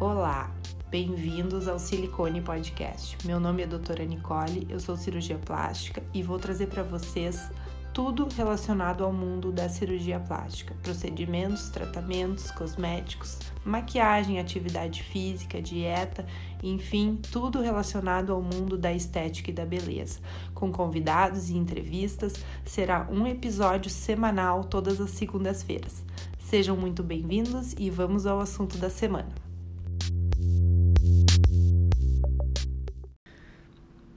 [0.00, 0.50] Olá,
[0.90, 3.16] bem-vindos ao Silicone Podcast.
[3.24, 7.48] Meu nome é doutora Nicole, eu sou cirurgia plástica e vou trazer para vocês
[7.92, 16.26] tudo relacionado ao mundo da cirurgia plástica: procedimentos, tratamentos, cosméticos, maquiagem, atividade física, dieta,
[16.60, 20.18] enfim, tudo relacionado ao mundo da estética e da beleza.
[20.52, 22.34] Com convidados e entrevistas,
[22.64, 26.04] será um episódio semanal todas as segundas-feiras.
[26.40, 29.43] Sejam muito bem-vindos e vamos ao assunto da semana.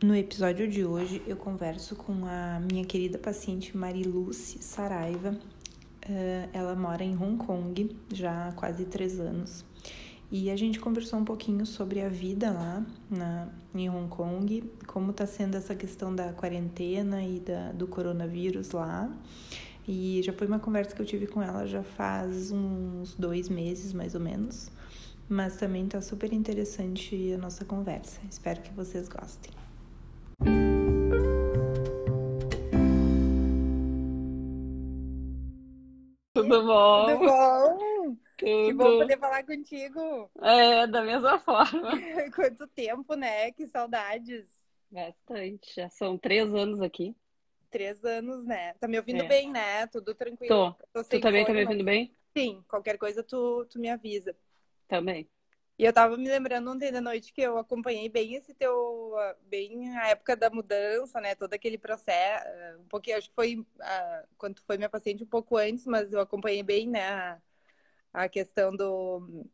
[0.04, 5.32] No episódio de hoje, eu converso com a minha querida paciente Mariluce Saraiva.
[5.32, 9.66] Uh, ela mora em Hong Kong já há quase três anos.
[10.32, 15.10] E a gente conversou um pouquinho sobre a vida lá na, em Hong Kong, como
[15.10, 19.12] está sendo essa questão da quarentena e da, do coronavírus lá.
[19.88, 23.94] E já foi uma conversa que eu tive com ela já faz uns dois meses,
[23.94, 24.70] mais ou menos.
[25.28, 28.20] Mas também está super interessante a nossa conversa.
[28.30, 29.56] Espero que vocês gostem.
[36.34, 37.06] Tudo bom?
[37.08, 37.78] Tudo bom?
[37.78, 38.18] Tudo.
[38.38, 40.30] Que bom poder falar contigo.
[40.42, 41.92] É, da mesma forma.
[42.36, 43.52] Quanto tempo, né?
[43.52, 44.48] Que saudades.
[44.92, 45.74] Bastante.
[45.76, 47.16] Já são três anos aqui.
[47.72, 48.74] Três anos, né?
[48.76, 49.28] Tá me ouvindo É.
[49.28, 49.88] bem, né?
[49.88, 50.76] Tudo tranquilo.
[50.94, 51.02] Tô.
[51.04, 52.16] Tô Tu também tá fone, me mas- ouvindo bem?
[52.38, 54.36] Sim, qualquer coisa tu, tu me avisa.
[54.88, 55.28] Também.
[55.80, 59.36] E eu tava me lembrando ontem da noite que eu acompanhei bem esse teu, ah,
[59.44, 61.36] bem a época da mudança, né?
[61.36, 65.28] Todo aquele processo, ah, um pouquinho, acho que foi ah, quando foi minha paciente um
[65.28, 67.39] pouco antes, mas eu acompanhei bem, né?
[68.14, 69.45] A, questão do,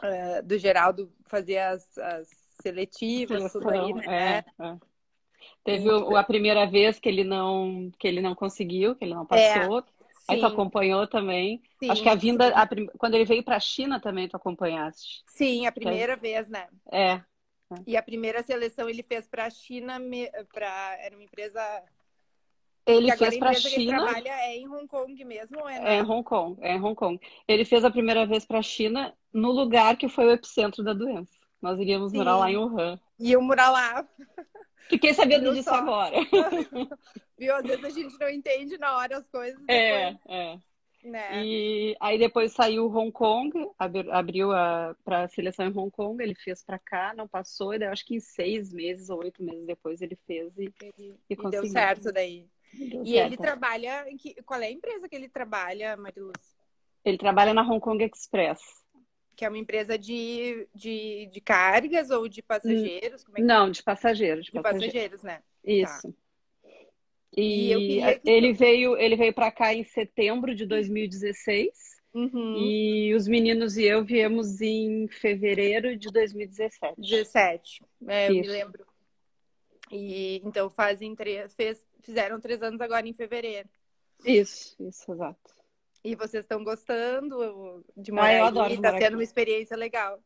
[0.00, 2.28] ah, do Geraldo fazer as, as
[2.62, 4.06] seletivas, tudo aí, Seleção, né?
[4.06, 4.78] é, é.
[5.64, 9.26] Teve o- a primeira vez que ele não que ele não conseguiu, que ele não
[9.26, 9.84] passou.
[10.28, 11.62] Aí tu Sim, acompanhou também.
[11.78, 12.54] sim, Acho que a vinda, sim.
[12.56, 15.24] a prim- quando ele veio pra China também tu acompanhaste.
[15.26, 16.68] Sim, a primeira vez, né?
[16.92, 17.24] É.
[17.86, 19.98] E a primeira seleção ele fez para a China,
[20.52, 21.60] para era uma empresa
[22.86, 24.02] Ele fez a pra empresa que China.
[24.02, 26.02] trabalha é em Hong Kong mesmo, ou é, É em.
[26.02, 27.20] Hong Kong, é em Hong Kong.
[27.46, 30.92] Ele fez a primeira vez para a China no lugar que foi o epicentro da
[30.92, 31.32] doença.
[31.60, 32.56] Nós iríamos morar lá em Sim.
[32.56, 32.98] Wuhan.
[33.18, 34.06] E eu morar lá,
[34.88, 35.76] Fiquei sabendo disso só?
[35.76, 36.16] agora.
[37.38, 37.54] viu?
[37.54, 40.58] Às vezes a gente não entende na hora as coisas É, depois, é.
[41.04, 41.44] né?
[41.44, 44.48] E aí depois saiu Hong Kong, abri- abriu
[45.04, 47.92] para a seleção em Hong Kong, ele fez para cá, não passou, e daí eu
[47.92, 51.36] acho que em seis meses ou oito meses depois ele fez e, E, e e
[51.36, 51.72] deu conseguiu.
[51.72, 52.46] certo daí.
[52.72, 53.40] Deu E ele certo.
[53.42, 56.54] trabalha, em que, qual é a empresa que ele trabalha, Mariluz?
[57.04, 58.83] Ele trabalha na Hong Kong Express.
[59.36, 63.24] Que é uma empresa de, de, de cargas ou de passageiros?
[63.34, 63.42] É.
[63.42, 64.92] Não, de passageiro, de De passageiro.
[64.92, 65.42] passageiros, né?
[65.64, 66.14] Isso.
[67.36, 72.56] E eu E que ele veio, ele veio para cá em setembro de 2016 Uhum.
[72.56, 76.94] e os meninos e eu viemos em fevereiro de 2017.
[77.00, 78.86] 17, é, eu me lembro.
[79.90, 83.68] E então fazem três, fez, fizeram três anos agora em fevereiro.
[84.24, 85.54] Isso, isso, exato.
[86.04, 88.44] E vocês estão gostando de Ah, morar eu aí?
[88.44, 89.14] adoro Tá sendo aqui.
[89.14, 90.22] uma experiência legal.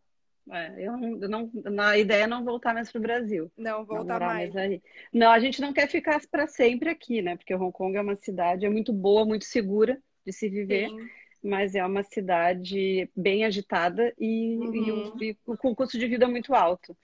[0.50, 3.50] É, eu não, eu não, na ideia é não voltar mais pro Brasil.
[3.56, 4.54] Não voltar mais.
[4.54, 4.82] mais aí.
[5.12, 7.36] Não, a gente não quer ficar para sempre aqui, né?
[7.36, 11.10] Porque Hong Kong é uma cidade é muito boa, muito segura de se viver, Sim.
[11.44, 14.92] mas é uma cidade bem agitada e, e Uhum.
[14.92, 16.96] o- e com custo de vida muito alto.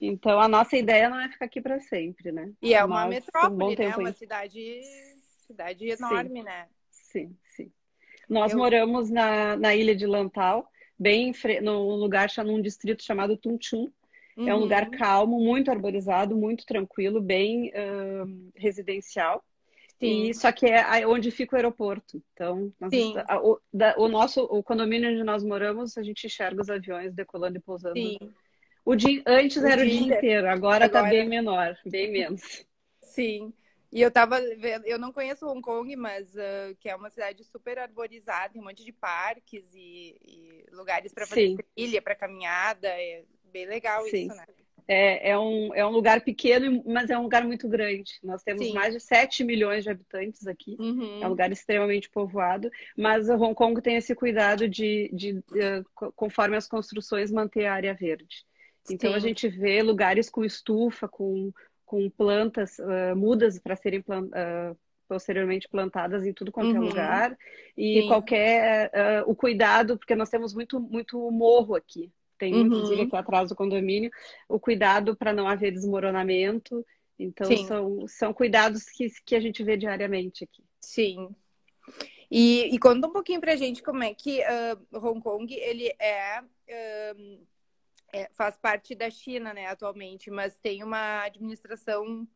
[0.00, 2.52] Então, a nossa ideia não é ficar aqui para sempre, né?
[2.62, 3.76] E é uma Mas por um metrópole, né?
[3.76, 4.80] tempo Uma cidade,
[5.46, 5.94] cidade Sim.
[5.98, 6.68] enorme, né?
[6.90, 7.36] Sim, sim.
[8.28, 10.68] Nós Eu- moramos na, na ilha de Lantau,
[10.98, 13.90] bem num lugar, num distrito chamado Tum Chum.
[14.36, 14.60] É um Uhum.
[14.60, 19.42] lugar calmo, muito arborizado, muito tranquilo, bem ahn, residencial.
[19.98, 20.28] Sim.
[20.28, 22.22] E só que é onde fica o aeroporto.
[22.32, 22.92] Então, nós
[23.26, 27.12] a- o, da- o nosso o condomínio onde nós moramos, a gente enxerga os aviões
[27.12, 27.96] decolando e pousando.
[27.98, 28.16] Sim,
[28.84, 30.48] O dia, antes O era o dia dia inteiro.
[30.48, 32.64] agora está Agora- bem menor, bem menos.
[33.02, 33.52] sim.
[33.90, 37.42] E eu tava vendo, eu não conheço Hong Kong, mas ah, que é uma cidade
[37.44, 41.56] super arborizada, tem um monte de parques e, e lugares para fazer Sim.
[41.74, 42.88] trilha, para caminhada.
[42.88, 44.26] É bem legal Sim.
[44.26, 44.46] isso, né?
[44.90, 48.12] É, é, um, é um lugar pequeno, mas é um lugar muito grande.
[48.22, 48.72] Nós temos Sim.
[48.72, 50.76] mais de 7 milhões de habitantes aqui.
[50.78, 51.22] Uhum.
[51.22, 55.42] É um lugar extremamente povoado, mas Hong Kong tem esse cuidado de, de,
[55.94, 58.46] co- conforme as construções, manter a área verde.
[58.90, 59.28] Então a Sim.
[59.28, 61.52] gente vê lugares com estufa, com,
[61.88, 64.04] com plantas ah, mudas para serem
[64.34, 64.76] ah,
[65.08, 66.86] posteriormente plantadas em tudo quanto é Uhum.
[66.86, 67.36] lugar.
[67.76, 68.08] E Sim.
[68.08, 72.12] qualquer ah, o cuidado, porque nós temos muito, muito morro aqui.
[72.38, 72.66] Tem, Uhum.
[72.66, 74.10] inclusive, aqui atrás do condomínio,
[74.48, 76.84] o cuidado para não haver desmoronamento.
[77.18, 77.64] Então, Sim.
[77.66, 80.62] são, são cuidados que, que a gente vê diariamente aqui.
[80.80, 81.34] Sim.
[82.30, 86.36] E, e conta um pouquinho pra gente como é que ah, Hong Kong ele é
[86.36, 87.14] ah,
[88.12, 92.26] é, faz parte da China, né, atualmente, mas tem uma administração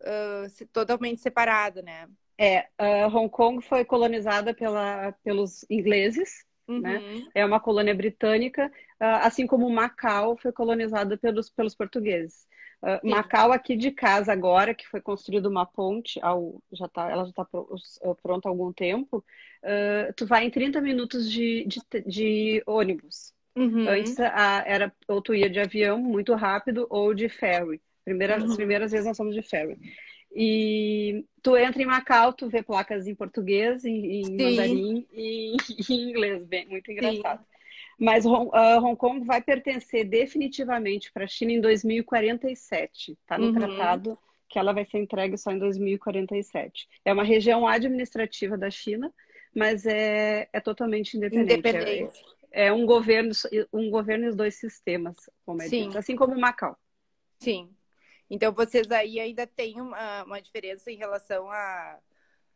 [0.00, 2.08] uh, totalmente separada, né?
[2.38, 6.98] É, uh, Hong Kong foi colonizada pela, pelos ingleses, né?
[6.98, 7.18] uhum.
[7.18, 7.26] né?
[7.34, 8.66] É uma colônia britânica,
[9.00, 12.46] uh, assim como Macau foi colonizada pelos, pelos portugueses.
[12.82, 17.24] Uh, Macau aqui de casa agora, que foi construída uma ponte, ao, já tá, ela
[17.24, 17.46] já está
[18.20, 19.24] pronta há algum tempo,
[20.16, 23.32] tu vai em 30 minutos de, de, de ônibus.
[23.54, 23.88] Uhum.
[23.88, 27.80] Antes a, era ou tu ia de avião muito rápido ou de ferry.
[28.04, 28.46] Primeira, uhum.
[28.46, 29.78] As primeiras vezes nós fomos de ferry.
[30.34, 35.56] E tu entra em Macau, tu vê placas em português, em, em mandarim e
[35.90, 37.40] em inglês, bem, muito engraçado.
[37.40, 37.52] Sim.
[37.98, 38.50] Mas uh,
[38.82, 43.12] Hong Kong vai pertencer definitivamente para a China em 2047.
[43.12, 43.54] Está no uhum.
[43.54, 44.18] tratado
[44.48, 46.88] que ela vai ser entregue só em 2047.
[47.04, 49.12] É uma região administrativa da China,
[49.54, 51.54] mas é, é totalmente independente.
[51.54, 52.18] independente.
[52.18, 53.32] É, é, um governo,
[53.72, 55.86] um governo e os dois sistemas, como é Sim.
[55.86, 56.76] dito, assim como Macau.
[57.38, 57.74] Sim.
[58.30, 61.98] Então, vocês aí ainda têm uma, uma diferença em relação a,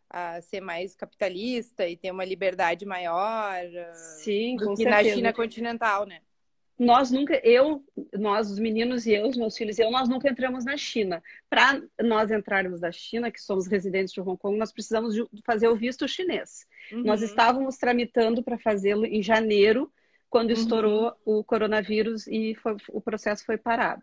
[0.08, 3.56] a ser mais capitalista e ter uma liberdade maior
[3.93, 4.90] Sim, do que certeza.
[4.90, 6.20] na China continental, né?
[6.78, 7.82] Nós nunca, eu,
[8.12, 11.23] nós, os meninos e eu, os meus filhos e eu, nós nunca entramos na China.
[11.49, 15.14] Para nós entrarmos na China, que somos residentes de Hong Kong, nós precisamos
[15.44, 16.67] fazer o visto chinês.
[16.93, 17.02] Uhum.
[17.02, 19.90] Nós estávamos tramitando para fazê-lo em janeiro,
[20.28, 20.56] quando uhum.
[20.56, 24.02] estourou o coronavírus e foi, o processo foi parado.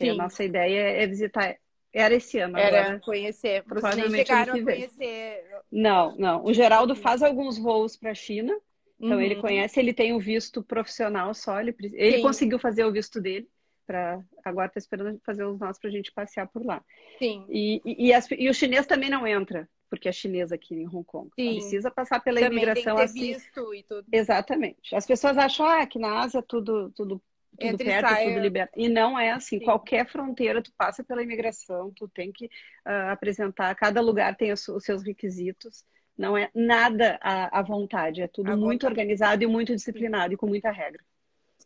[0.00, 1.56] A nossa ideia é visitar.
[1.92, 2.56] Era esse ano.
[2.56, 3.64] Era agora, conhecer.
[3.64, 5.44] Provavelmente chegaram a conhecer.
[5.70, 6.44] Não, não.
[6.44, 8.56] O Geraldo faz alguns voos para a China.
[9.00, 9.22] Então uhum.
[9.22, 11.58] ele conhece, ele tem o visto profissional só.
[11.58, 13.48] Ele, ele conseguiu fazer o visto dele.
[13.86, 16.84] Pra, agora está esperando fazer os nossos para a gente passear por lá.
[17.18, 17.44] Sim.
[17.48, 20.86] E, e, e, as, e, o chinês também não entra, porque é chinês aqui em
[20.86, 21.28] Hong Kong.
[21.34, 21.54] Sim.
[21.54, 23.32] Precisa passar pela também imigração tem que ter assim.
[23.34, 24.06] Visto e tudo.
[24.12, 24.94] Exatamente.
[24.94, 27.20] As pessoas acham ah, que na Ásia tudo, tudo
[27.58, 28.70] tudo Entre perto, tudo liberado.
[28.76, 29.58] E não é assim.
[29.58, 29.64] Sim.
[29.64, 33.74] Qualquer fronteira, tu passa pela imigração, tu tem que uh, apresentar.
[33.74, 35.84] Cada lugar tem os, os, seus requisitos.
[36.20, 38.20] Não é nada à, à vontade.
[38.20, 38.86] É tudo muito vontade.
[38.86, 41.02] organizado e muito disciplinado e com muita regra.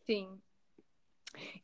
[0.06, 0.40] Sim.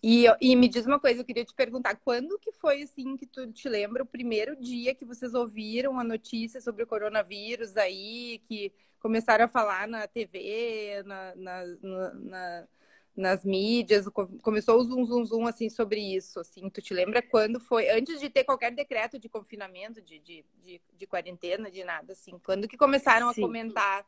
[0.02, 3.26] E, e me diz uma coisa, eu queria te perguntar, quando que foi assim que
[3.26, 8.42] tu te lembra o primeiro dia que vocês ouviram a notícia sobre o coronavírus aí,
[8.48, 11.66] que começaram a falar na TV, na, na,
[12.14, 12.68] na
[13.16, 14.06] nas mídias,
[14.42, 18.20] começou o zoom, zoom, zoom, assim, sobre isso, assim, tu te lembra quando foi, antes
[18.20, 22.68] de ter qualquer decreto de confinamento, de, de, de, de quarentena, de nada, assim, quando
[22.68, 23.42] que começaram Sim.
[23.42, 24.06] a comentar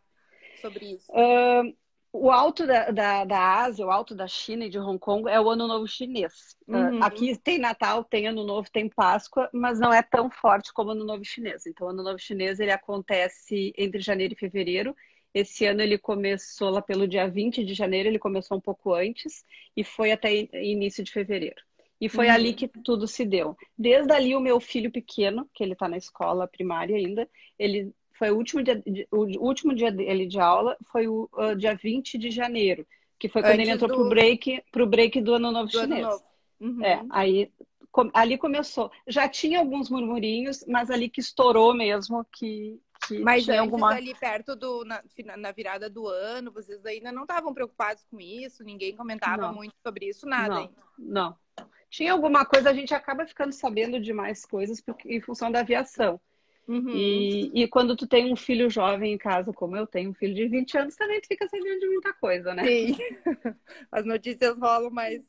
[0.61, 1.11] sobre isso?
[1.13, 1.77] Uh,
[2.13, 5.41] o alto da, da, da, Ásia, o alto da China e de Hong Kong é
[5.41, 6.57] o Ano Novo Chinês.
[6.69, 7.01] Uhum.
[7.01, 10.91] Uh, aqui tem Natal, tem Ano Novo, tem Páscoa, mas não é tão forte como
[10.91, 11.67] o Ano Novo Chinês.
[11.67, 14.95] Então, o Ano Novo Chinês, ele acontece entre janeiro e fevereiro,
[15.35, 19.45] esse ano ele começou lá pelo dia 20 de janeiro, ele começou um pouco antes
[19.77, 21.63] e foi até início de fevereiro.
[22.01, 22.33] E foi uhum.
[22.33, 23.57] ali que tudo se deu.
[23.79, 28.31] Desde ali, o meu filho pequeno, que ele está na escola primária ainda, ele foi
[28.31, 32.31] o último dia, o último dia dele de aula, foi o uh, dia 20 de
[32.31, 32.87] janeiro,
[33.19, 33.95] que foi quando Antes ele entrou do...
[33.95, 36.05] pro break, pro break do Ano Novo do Chinês.
[36.05, 36.25] Ano Novo.
[36.61, 36.85] Uhum.
[36.85, 37.51] É, aí
[37.93, 38.91] com, ali começou.
[39.07, 43.95] Já tinha alguns murmurinhos, mas ali que estourou mesmo que que Mas tinha alguma...
[43.95, 45.03] ali perto do na,
[45.37, 49.55] na, virada do ano, vocês ainda não estavam preocupados com isso, ninguém comentava não.
[49.55, 50.55] muito sobre isso, nada.
[50.55, 51.67] Não, não.
[51.91, 55.61] Tinha alguma coisa, a gente acaba ficando sabendo de mais coisas porque, em função da
[55.61, 56.21] aviação.
[56.67, 56.89] Uhum.
[56.91, 60.35] E, e quando tu tem um filho jovem em casa, como eu tenho um filho
[60.35, 62.65] de 20 anos, também tu fica sabendo de muita coisa, né?
[62.65, 62.97] Sim.
[63.91, 65.23] As notícias rolam mais.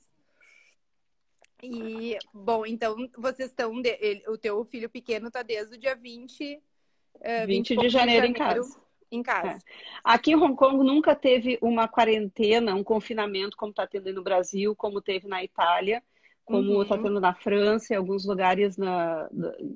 [1.62, 3.82] E, bom, então vocês estão.
[3.82, 4.24] De...
[4.28, 6.62] o teu filho pequeno tá desde o dia 20
[7.22, 8.80] é, 20, 20 de, janeiro em casa.
[9.12, 9.58] Em casa.
[9.58, 9.60] É.
[10.04, 14.76] Aqui em Hong Kong nunca teve uma quarentena, um confinamento como está tendo no Brasil,
[14.76, 16.02] como teve na Itália,
[16.46, 17.04] como está uhum.
[17.04, 19.30] tendo na França e alguns lugares na,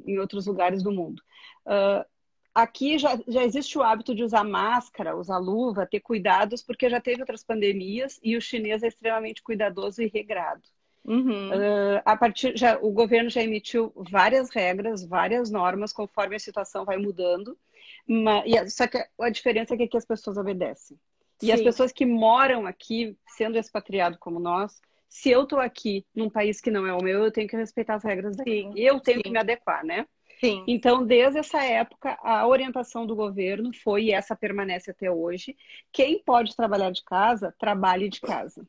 [0.06, 1.22] em outros lugares do mundo.
[1.66, 2.06] Uh,
[2.54, 7.00] aqui já, já existe o hábito de usar máscara, usar luva, ter cuidados, porque já
[7.00, 10.64] teve outras pandemias e o chinês é extremamente cuidadoso e regrado.
[11.08, 11.50] Uhum.
[11.52, 16.84] Uh, a partir já o governo já emitiu várias regras, várias normas conforme a situação
[16.84, 17.58] vai mudando.
[18.06, 21.00] Mas, e, só que a diferença é que aqui as pessoas obedecem.
[21.42, 21.52] E Sim.
[21.54, 26.60] as pessoas que moram aqui, sendo expatriado como nós, se eu estou aqui num país
[26.60, 28.70] que não é o meu, eu tenho que respeitar as regras daqui.
[28.76, 29.24] Eu tenho Sim.
[29.24, 30.06] que me adequar, né?
[30.42, 30.64] Sim.
[30.68, 35.56] Então, desde essa época, a orientação do governo foi, e essa permanece até hoje,
[35.92, 38.68] quem pode trabalhar de casa, trabalhe de casa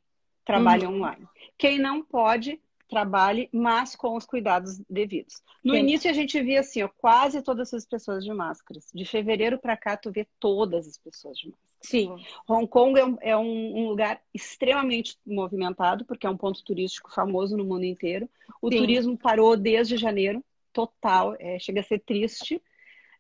[0.48, 0.94] trabalhe uhum.
[0.94, 1.28] online.
[1.58, 5.42] Quem não pode, trabalhe, mas com os cuidados devidos.
[5.62, 5.80] No Sim.
[5.80, 8.90] início a gente via assim, ó, quase todas as pessoas de máscaras.
[8.94, 11.68] De fevereiro para cá tu vê todas as pessoas de máscara.
[11.82, 12.16] Sim.
[12.48, 17.12] Hong Kong é, um, é um, um, lugar extremamente movimentado, porque é um ponto turístico
[17.12, 18.28] famoso no mundo inteiro.
[18.62, 18.78] O Sim.
[18.78, 22.60] turismo parou desde janeiro, total, é, chega a ser triste.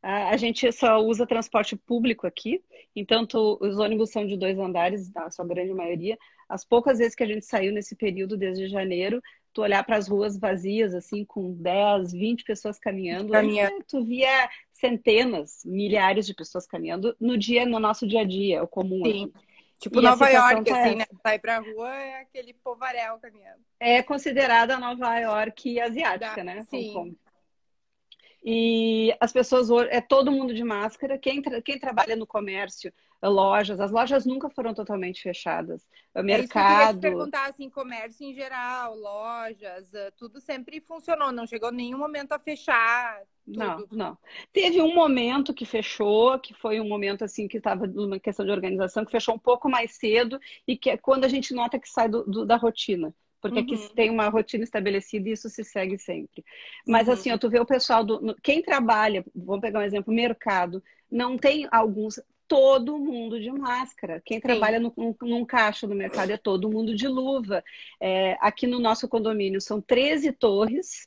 [0.00, 2.62] A gente só usa transporte público aqui,
[2.94, 6.16] então tu, os ônibus são de dois andares, na sua grande maioria.
[6.48, 10.08] As poucas vezes que a gente saiu nesse período, desde janeiro, tu olhar para as
[10.08, 13.84] ruas vazias, assim, com 10, 20 pessoas caminhando, caminhando.
[13.86, 18.68] tu via centenas, milhares de pessoas caminhando no dia, no nosso dia a dia, o
[18.68, 19.04] comum.
[19.04, 19.24] Sim.
[19.24, 19.48] Aqui.
[19.80, 21.04] Tipo e Nova York, tá assim, né?
[21.22, 23.60] Sai pra rua é aquele povarel caminhando.
[23.78, 26.64] É considerada a Nova York asiática, né?
[26.68, 27.16] Sim.
[28.42, 31.16] E as pessoas, é todo mundo de máscara.
[31.18, 35.86] Quem, tra quem trabalha no comércio, lojas, as lojas nunca foram totalmente fechadas.
[36.14, 36.98] O mercado.
[36.98, 41.72] É que eu perguntar, assim, comércio em geral, lojas, eh, tudo sempre funcionou, não chegou
[41.72, 43.20] nenhum momento a fechar.
[43.44, 43.58] Tudo.
[43.58, 44.18] Não, não.
[44.52, 48.52] Teve um momento que fechou, que foi um momento assim que estava numa questão de
[48.52, 51.88] organização, que fechou um pouco mais cedo e que é quando a gente nota que
[51.88, 53.64] sai do, do, da rotina porque uhum.
[53.64, 56.44] aqui tem uma rotina estabelecida e isso se segue sempre.
[56.86, 57.14] Mas uhum.
[57.14, 58.34] assim, tu vê o pessoal do.
[58.42, 62.20] Quem trabalha, vamos pegar um exemplo, mercado, não tem alguns.
[62.48, 64.22] Todo mundo de máscara.
[64.24, 64.42] Quem Sim.
[64.42, 67.62] trabalha no, num, num caixa do mercado é todo mundo de luva.
[68.00, 71.06] É, aqui no nosso condomínio são 13 torres,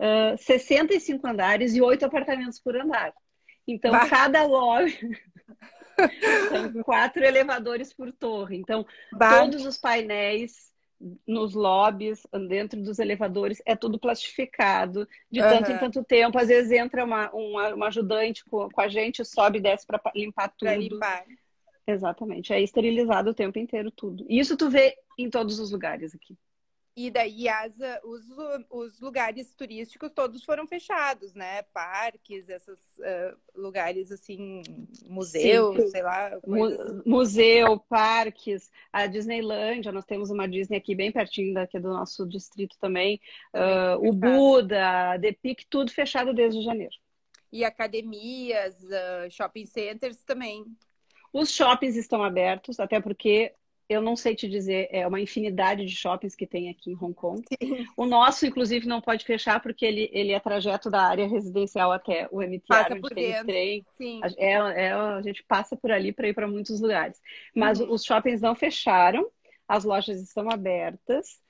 [0.00, 3.12] uh, 65 andares e 8 apartamentos por andar.
[3.68, 4.96] Então, cada loja.
[6.48, 8.56] São quatro elevadores por torre.
[8.56, 8.86] Então,
[9.18, 10.70] todos os painéis
[11.26, 15.76] nos lobbies, dentro dos elevadores, é tudo plastificado, de tanto uhum.
[15.76, 16.38] em tanto tempo.
[16.38, 20.00] Às vezes entra uma, uma, uma ajudante com, com, a gente, sobe e desce para
[20.14, 20.68] limpar tudo.
[20.68, 21.24] Pra limpar.
[21.86, 22.52] Exatamente.
[22.52, 24.24] É esterilizado o tempo inteiro tudo.
[24.28, 26.36] Isso tu vê em todos os lugares aqui.
[27.02, 28.26] E daí as, os,
[28.68, 31.62] os lugares turísticos todos foram fechados, né?
[31.72, 34.60] Parques, esses uh, lugares assim,
[35.06, 35.88] museus, Sim.
[35.88, 36.38] sei lá.
[36.42, 37.02] Coisas...
[37.06, 42.76] Museu, parques, a Disneylândia, nós temos uma Disney aqui bem pertinho daqui do nosso distrito
[42.78, 43.18] também.
[43.54, 46.92] Uh, o Buda, The Peak, tudo fechado desde janeiro.
[47.50, 50.66] E academias, uh, shopping centers também.
[51.32, 53.54] Os shoppings estão abertos, até porque
[53.90, 57.12] eu não sei te dizer, é uma infinidade de shoppings que tem aqui em Hong
[57.12, 57.42] Kong.
[57.60, 57.84] Sim.
[57.96, 62.28] O nosso, inclusive, não pode fechar porque ele, ele é trajeto da área residencial até
[62.30, 63.46] o MTR, passa onde tem dentro.
[63.46, 63.84] trem.
[63.96, 64.20] Sim.
[64.38, 67.20] É, é, a gente passa por ali para ir para muitos lugares.
[67.52, 67.90] Mas uhum.
[67.90, 69.28] os shoppings não fecharam,
[69.66, 71.40] as lojas estão abertas.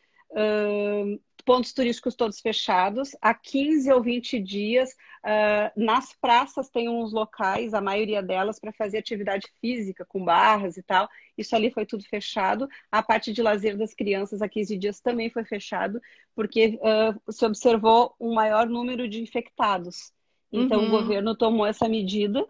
[1.40, 3.16] Pontos turísticos todos fechados.
[3.20, 4.90] Há 15 ou 20 dias,
[5.24, 10.76] uh, nas praças tem uns locais, a maioria delas, para fazer atividade física, com barras
[10.76, 11.08] e tal.
[11.36, 12.68] Isso ali foi tudo fechado.
[12.90, 16.00] A parte de lazer das crianças, há 15 dias, também foi fechado,
[16.34, 20.12] porque uh, se observou um maior número de infectados.
[20.52, 20.88] Então, uhum.
[20.88, 22.44] o governo tomou essa medida,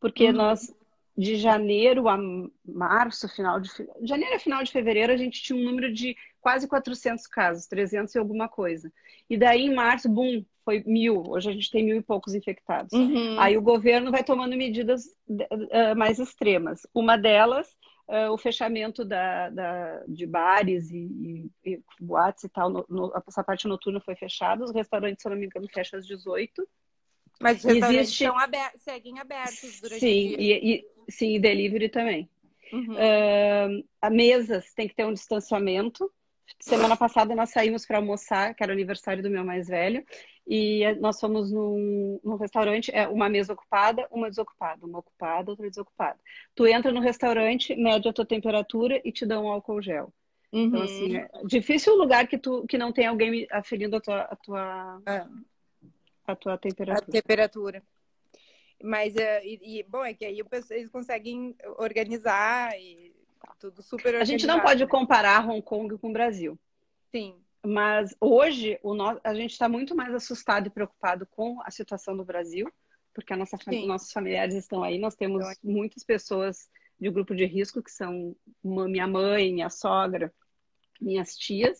[0.00, 0.32] porque uhum.
[0.32, 0.74] nós
[1.16, 2.18] de janeiro a
[2.64, 3.68] março, final de
[4.02, 8.14] janeiro a final de fevereiro, a gente tinha um número de quase 400 casos, 300
[8.14, 8.92] e alguma coisa.
[9.30, 11.22] E daí em março, bum, foi mil.
[11.28, 12.92] Hoje a gente tem mil e poucos infectados.
[12.92, 13.38] Uhum.
[13.38, 16.84] Aí o governo vai tomando medidas uh, mais extremas.
[16.92, 17.68] Uma delas,
[18.08, 22.68] uh, o fechamento da, da, de bares e, e, e boates e tal.
[22.68, 24.64] No, no, essa parte noturna foi fechada.
[24.64, 26.68] Os restaurantes, se eu não me engano, fecham às 18.
[27.40, 28.26] Mas os restaurantes Existe...
[28.26, 28.72] aber...
[28.76, 30.58] seguem abertos durante sim, o dia.
[30.58, 32.28] E, e, sim, e delivery também.
[32.72, 32.94] Uhum.
[32.94, 36.10] Uh, a mesas tem que ter um distanciamento.
[36.60, 40.04] Semana passada nós saímos para almoçar, que era o aniversário do meu mais velho,
[40.46, 45.68] e nós fomos num, num restaurante, é uma mesa ocupada, uma desocupada, uma ocupada, outra
[45.68, 46.18] desocupada.
[46.54, 50.12] Tu entra no restaurante, mede a tua temperatura e te dá um álcool gel.
[50.52, 50.66] Então, uhum.
[50.68, 54.20] Então, assim, é difícil o lugar que, tu, que não tem alguém aferindo a tua,
[54.22, 55.26] a tua, é
[56.26, 57.08] a tua temperatura.
[57.08, 57.82] A temperatura.
[58.82, 63.11] Mas, uh, e, e, bom, é que aí eles conseguem organizar e
[63.58, 64.16] tudo super.
[64.16, 66.58] A gente não pode comparar Hong Kong com o Brasil.
[67.10, 67.34] Sim.
[67.64, 69.20] Mas hoje o no...
[69.22, 72.70] a gente está muito mais assustado e preocupado com a situação do Brasil,
[73.14, 73.86] porque a nossa fam...
[73.86, 74.98] nossos familiares estão aí.
[74.98, 76.68] Nós temos então, muitas pessoas
[76.98, 80.32] de grupo de risco, que são minha mãe, minha sogra,
[81.00, 81.78] minhas tias.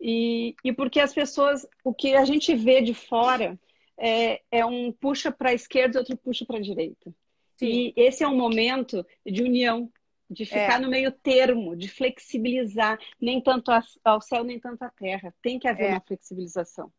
[0.00, 3.58] E, e porque as pessoas, o que a gente vê de fora
[3.98, 7.14] é, é um puxa para a esquerda e outro puxa para a direita.
[7.56, 7.92] Sim.
[7.94, 9.92] E esse é um momento de união,
[10.30, 10.78] de ficar é.
[10.78, 13.72] no meio termo, de flexibilizar, nem tanto
[14.04, 15.34] ao céu, nem tanto à terra.
[15.42, 15.90] Tem que haver é.
[15.92, 16.92] uma flexibilização.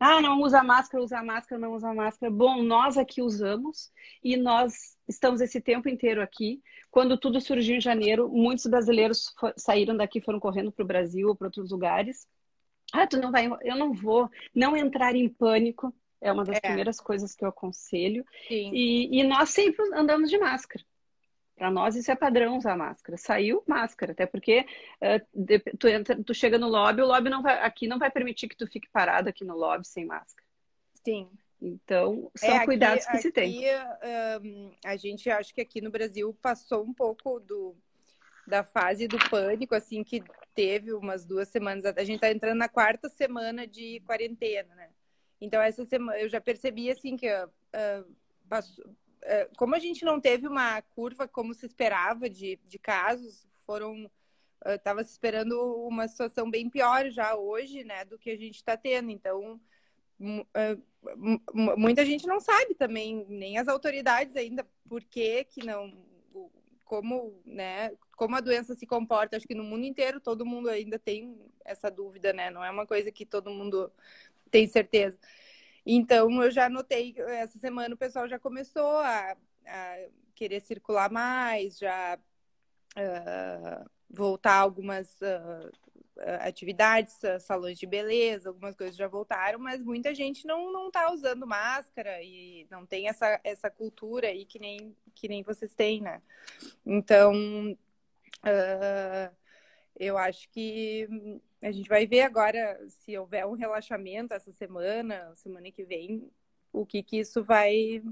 [0.00, 2.32] Ah, não usa máscara, usa máscara, não usa máscara.
[2.32, 6.60] Bom, nós aqui usamos e nós estamos esse tempo inteiro aqui.
[6.90, 11.36] Quando tudo surgiu em janeiro, muitos brasileiros saíram daqui, foram correndo para o Brasil ou
[11.36, 12.26] para outros lugares.
[12.92, 14.28] Ah, tu não vai, eu não vou.
[14.52, 16.60] Não entrar em pânico, é uma das é.
[16.60, 18.24] primeiras coisas que eu aconselho.
[18.72, 20.84] E, e, nós sempre andamos de máscara.
[21.56, 23.16] Para nós isso é padrão usar máscara.
[23.16, 24.66] Saiu máscara, até porque
[25.00, 28.48] uh, tu, entra, tu chega no lobby, o lobby não vai, aqui não vai permitir
[28.48, 30.46] que tu fique parado aqui no lobby sem máscara.
[31.04, 31.28] Sim.
[31.60, 33.62] Então, são é, aqui, cuidados que aqui, se tem.
[34.42, 37.76] Um, a gente acho que aqui no Brasil passou um pouco do,
[38.44, 41.84] da fase do pânico, assim, que teve umas duas semanas.
[41.84, 44.90] A gente está entrando na quarta semana de quarentena, né?
[45.40, 48.16] Então, essa semana eu já percebi, assim, que uh,
[48.48, 48.84] passou,
[49.56, 54.10] como a gente não teve uma curva como se esperava de, de casos, foram.
[54.64, 58.76] Estava se esperando uma situação bem pior já hoje, né, do que a gente está
[58.76, 59.10] tendo.
[59.10, 59.60] Então,
[61.76, 65.92] muita gente não sabe também, nem as autoridades ainda, por que que não,
[66.84, 69.36] como, né, como a doença se comporta.
[69.36, 72.50] Acho que no mundo inteiro todo mundo ainda tem essa dúvida, né?
[72.50, 73.90] Não é uma coisa que todo mundo
[74.50, 75.18] tem certeza.
[75.84, 79.36] Então, eu já notei, essa semana o pessoal já começou a,
[79.66, 79.96] a
[80.34, 82.18] querer circular mais, já
[82.96, 85.72] uh, voltar algumas uh,
[86.40, 91.46] atividades, salões de beleza, algumas coisas já voltaram, mas muita gente não não está usando
[91.46, 96.22] máscara e não tem essa, essa cultura aí que nem que nem vocês têm, né?
[96.86, 97.32] Então,
[98.44, 99.36] uh,
[99.96, 101.08] eu acho que
[101.62, 106.28] a gente vai ver agora se houver um relaxamento essa semana, semana que vem,
[106.72, 108.02] o que que isso vai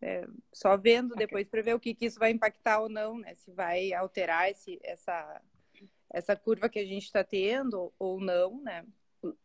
[0.00, 3.34] é, só vendo depois para ver o que, que isso vai impactar ou não, né?
[3.34, 5.40] Se vai alterar esse, essa
[6.10, 8.84] essa curva que a gente está tendo ou não, né?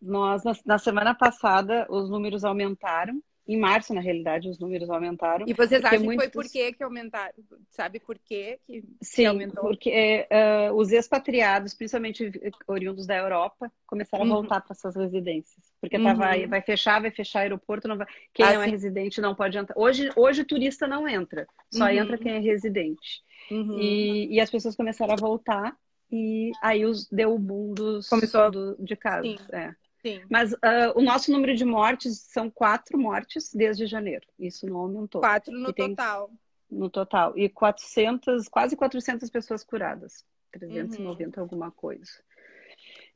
[0.01, 3.22] Nós, na, semana passada, os números aumentaram.
[3.48, 5.45] Em março, na realidade, os números aumentaram.
[5.48, 6.25] E vocês acham muitos...
[6.25, 7.33] que foi por que que aumentaram?
[7.69, 9.63] Sabe por que que, Sim, aumentou?
[9.63, 12.31] porque uh, os expatriados, principalmente
[12.67, 14.31] oriundos da Europa, começaram uhum.
[14.31, 15.65] a voltar para suas residências.
[15.81, 16.03] Porque uhum.
[16.03, 18.07] tava, vai fechar, vai fechar aeroporto, não vai...
[18.33, 18.71] quem ah, não é sim.
[18.71, 19.75] residente não pode entrar.
[19.77, 21.91] Hoje, hoje o turista não entra, só uhum.
[21.91, 23.24] entra quem é residente.
[23.50, 23.79] Uhum.
[23.79, 25.75] E, e as pessoas começaram a voltar
[26.12, 28.97] e aí os, deu o boom dos, Começou do, de.
[29.21, 29.38] Sim.
[29.51, 29.73] É.
[30.05, 30.21] Sim.
[30.29, 34.25] Mas uh, o nosso número de mortes são quatro mortes desde janeiro.
[34.39, 35.21] Isso não aumentou.
[35.21, 36.31] Quatro no total.
[36.69, 37.37] no total.
[37.37, 40.25] E 400, quase 400 pessoas curadas.
[40.51, 41.43] 390 uhum.
[41.43, 42.11] alguma coisa.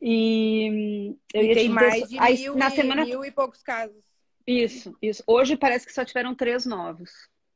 [0.01, 3.05] E, eu e tem mais de aí, mil, na e, semana...
[3.05, 4.05] mil e poucos casos.
[4.45, 5.23] Isso, isso.
[5.25, 7.09] Hoje parece que só tiveram três novos.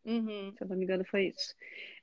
[0.04, 0.52] Uhum.
[0.58, 1.54] Se eu não me engano, foi isso.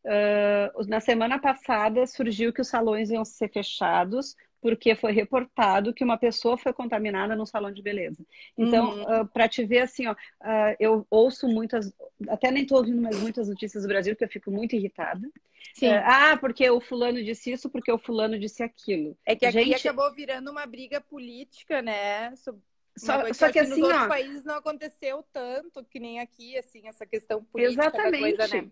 [0.04, 4.36] Uh, na semana passada surgiu que os salões iam ser fechados
[4.66, 8.26] porque foi reportado que uma pessoa foi contaminada no salão de beleza.
[8.58, 9.22] Então, uhum.
[9.22, 11.94] uh, para te ver assim, ó, uh, eu ouço muitas,
[12.28, 15.30] até nem estou ouvindo mais muitas notícias do Brasil, porque eu fico muito irritada.
[15.72, 15.92] Sim.
[15.92, 19.16] Uh, ah, porque o fulano disse isso, porque o fulano disse aquilo.
[19.24, 19.86] É que aqui Gente...
[19.86, 22.34] acabou virando uma briga política, né?
[22.34, 26.88] Só, só que, que assim, nos outros países não aconteceu tanto que nem aqui, assim,
[26.88, 28.36] essa questão política Exatamente.
[28.36, 28.70] da coisa, né?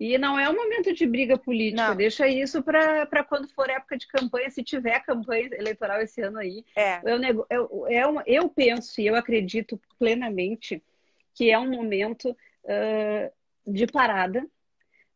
[0.00, 1.88] E não é um momento de briga política.
[1.88, 1.94] Não.
[1.94, 6.64] Deixa isso para quando for época de campanha, se tiver campanha eleitoral esse ano aí.
[6.74, 7.00] É.
[7.04, 10.82] Eu, eu, eu, é eu penso e eu acredito plenamente
[11.34, 12.30] que é um momento
[12.64, 14.46] uh, de parada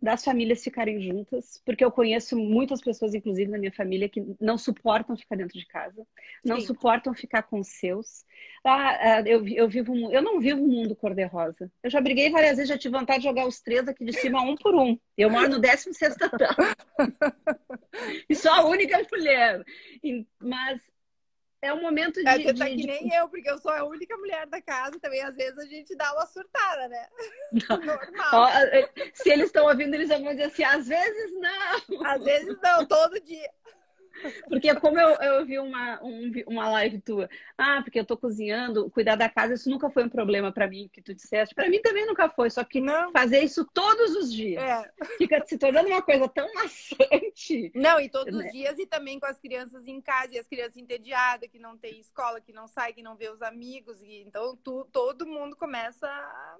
[0.05, 4.59] das famílias ficarem juntas, porque eu conheço muitas pessoas, inclusive na minha família, que não
[4.59, 6.07] suportam ficar dentro de casa,
[6.45, 6.67] não Sim.
[6.67, 8.25] suportam ficar com os seus.
[8.63, 11.73] Ah, ah, eu, eu, vivo, eu não vivo um mundo cor-de-rosa.
[11.83, 14.43] Eu já briguei várias vezes, já tive vontade de jogar os três aqui de cima
[14.43, 14.99] um por um.
[15.17, 16.57] Eu moro no 16 andar.
[18.29, 19.65] e sou a única mulher.
[20.39, 20.81] Mas
[21.65, 22.29] é um momento de.
[22.29, 22.87] É, você tá de, que de...
[22.87, 25.23] nem eu, porque eu sou a única mulher da casa também.
[25.23, 27.09] Às vezes a gente dá uma surtada, né?
[27.69, 28.49] Normal.
[28.49, 32.07] É, se eles estão ouvindo, eles vão dizer assim: às vezes não.
[32.07, 33.51] Às vezes não, todo dia.
[34.49, 38.91] Porque como eu, eu vi uma, um, uma live tua, ah, porque eu tô cozinhando,
[38.91, 41.55] cuidar da casa, isso nunca foi um problema para mim, que tu disseste.
[41.55, 43.13] Para mim também nunca foi, só que não.
[43.13, 44.91] fazer isso todos os dias é.
[45.19, 47.73] fica se tornando uma coisa tão maçante.
[47.75, 48.47] Não, e todos né?
[48.47, 51.77] os dias e também com as crianças em casa, e as crianças entediadas, que não
[51.77, 55.57] tem escola, que não sai, que não vê os amigos, e então tu, todo mundo
[55.57, 56.57] começa a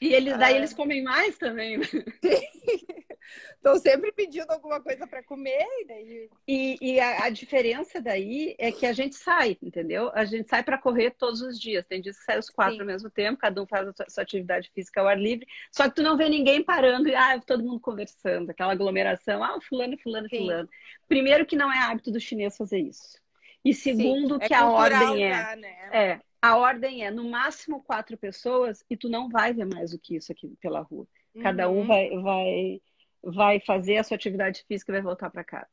[0.00, 0.56] e eles, daí ah.
[0.56, 1.78] eles comem mais também.
[1.78, 1.86] Né?
[3.56, 5.64] Estão sempre pedindo alguma coisa para comer.
[5.80, 6.30] E, daí...
[6.46, 10.10] e, e a, a, diferença daí é que a gente sai, entendeu?
[10.14, 11.86] A gente sai para correr todos os dias.
[11.86, 12.80] Tem dias que sai os quatro Sim.
[12.82, 15.46] ao mesmo tempo, cada um faz a sua, sua, atividade física ao ar livre.
[15.72, 19.42] Só que tu não vê ninguém parando e ah, todo mundo conversando, aquela aglomeração.
[19.42, 20.38] Ah, fulano, fulano, Sim.
[20.38, 20.68] fulano.
[21.08, 23.18] Primeiro que não é hábito do chinês fazer isso.
[23.64, 25.56] E segundo, Sim, é que a ordem é.
[25.56, 25.88] né?
[25.90, 29.98] É, a ordem é no máximo quatro pessoas e tu não vai ver mais do
[29.98, 31.06] que isso aqui pela rua.
[31.40, 31.80] Cada uhum.
[31.80, 32.82] um vai, vai,
[33.22, 35.70] vai fazer a sua atividade física e vai voltar para casa.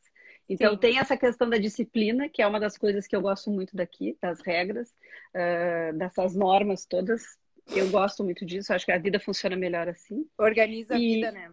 [0.48, 0.80] Então, Sim.
[0.80, 4.18] tem essa questão da disciplina, que é uma das coisas que eu gosto muito daqui,
[4.22, 4.92] das regras,
[5.36, 7.22] uh, dessas normas todas.
[7.76, 10.26] Eu gosto muito disso, acho que a vida funciona melhor assim.
[10.38, 10.96] Organiza e...
[10.96, 11.52] a vida, né?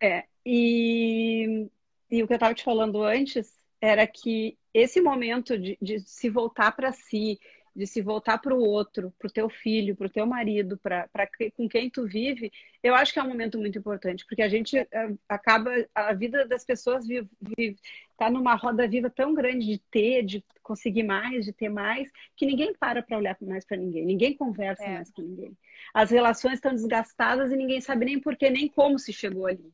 [0.00, 1.68] É, e,
[2.10, 6.28] e o que eu estava te falando antes era que esse momento de, de se
[6.28, 7.38] voltar para si,
[7.76, 11.06] de se voltar para o outro, para o teu filho, para o teu marido, para
[11.54, 12.50] com quem tu vive,
[12.82, 16.46] eu acho que é um momento muito importante, porque a gente uh, acaba, a vida
[16.46, 17.76] das pessoas vive, vive,
[18.16, 22.46] tá numa roda viva tão grande de ter, de conseguir mais, de ter mais, que
[22.46, 24.94] ninguém para para olhar mais para ninguém, ninguém conversa é.
[24.94, 25.54] mais com ninguém.
[25.92, 29.70] As relações estão desgastadas e ninguém sabe nem por que, nem como se chegou ali.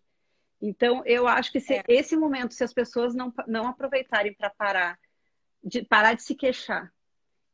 [0.60, 1.84] Então, eu acho que se é.
[1.86, 4.98] esse momento, se as pessoas não, não aproveitarem para parar,
[5.62, 6.92] de parar de se queixar,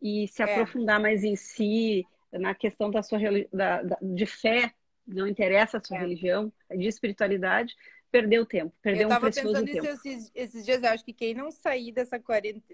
[0.00, 0.44] e se é.
[0.44, 3.18] aprofundar mais em si, na questão da sua
[3.52, 4.72] da, da, de fé,
[5.06, 6.00] não interessa a sua é.
[6.00, 7.74] religião, de espiritualidade,
[8.10, 9.68] perdeu tempo, perdeu um precioso tempo.
[9.68, 12.22] Eu estava pensando nisso esses, esses, dias, eu acho que quem não sair dessa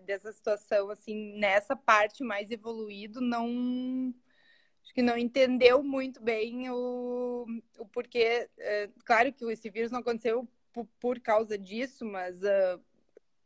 [0.04, 4.14] dessa situação, assim, nessa parte mais evoluído, não
[4.82, 7.46] acho que não entendeu muito bem o,
[7.78, 8.48] o porquê.
[8.58, 12.80] É, claro que esse vírus não aconteceu por, por causa disso, mas uh,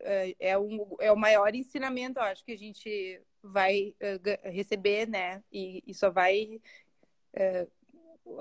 [0.00, 5.42] é, um, é o maior ensinamento, eu acho que a gente vai uh, receber, né?
[5.52, 6.60] E, e só vai.
[7.34, 7.78] Uh,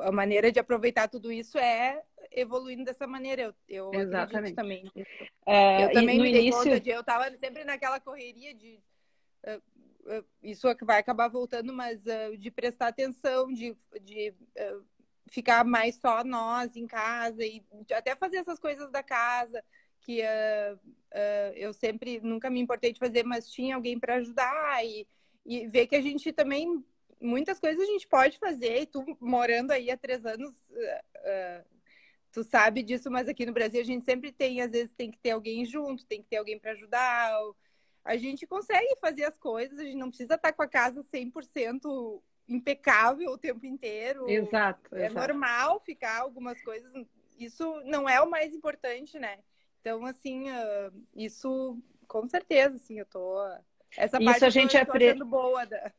[0.02, 3.56] a maneira de aproveitar tudo isso é evoluindo dessa maneira.
[3.68, 4.56] Eu, eu Exatamente.
[4.56, 4.86] também.
[4.96, 6.64] Uh, eu também me dei início...
[6.64, 6.90] conta de.
[6.90, 8.80] Eu estava sempre naquela correria de.
[10.44, 12.04] isso vai acabar voltando, mas
[12.38, 14.34] de prestar atenção, de, de
[15.30, 19.64] ficar mais só nós em casa e até fazer essas coisas da casa
[20.08, 24.86] que uh, uh, eu sempre nunca me importei de fazer, mas tinha alguém para ajudar
[24.86, 25.06] e,
[25.46, 26.82] e ver que a gente também
[27.20, 28.84] muitas coisas a gente pode fazer.
[28.84, 31.66] E tu morando aí há três anos, uh,
[32.32, 35.20] tu sabe disso, mas aqui no Brasil a gente sempre tem, às vezes tem que
[35.20, 37.34] ter alguém junto, tem que ter alguém para ajudar.
[38.06, 42.22] A gente consegue fazer as coisas, a gente não precisa estar com a casa 100%
[42.48, 44.30] impecável o tempo inteiro.
[44.30, 44.96] Exato.
[44.96, 45.16] É exato.
[45.16, 46.94] normal ficar algumas coisas.
[47.38, 49.40] Isso não é o mais importante, né?
[49.82, 53.38] Então, assim, uh, isso com certeza, assim, eu tô.
[53.98, 55.66] Essa parte isso a gente aprende boa.
[55.66, 55.92] Da...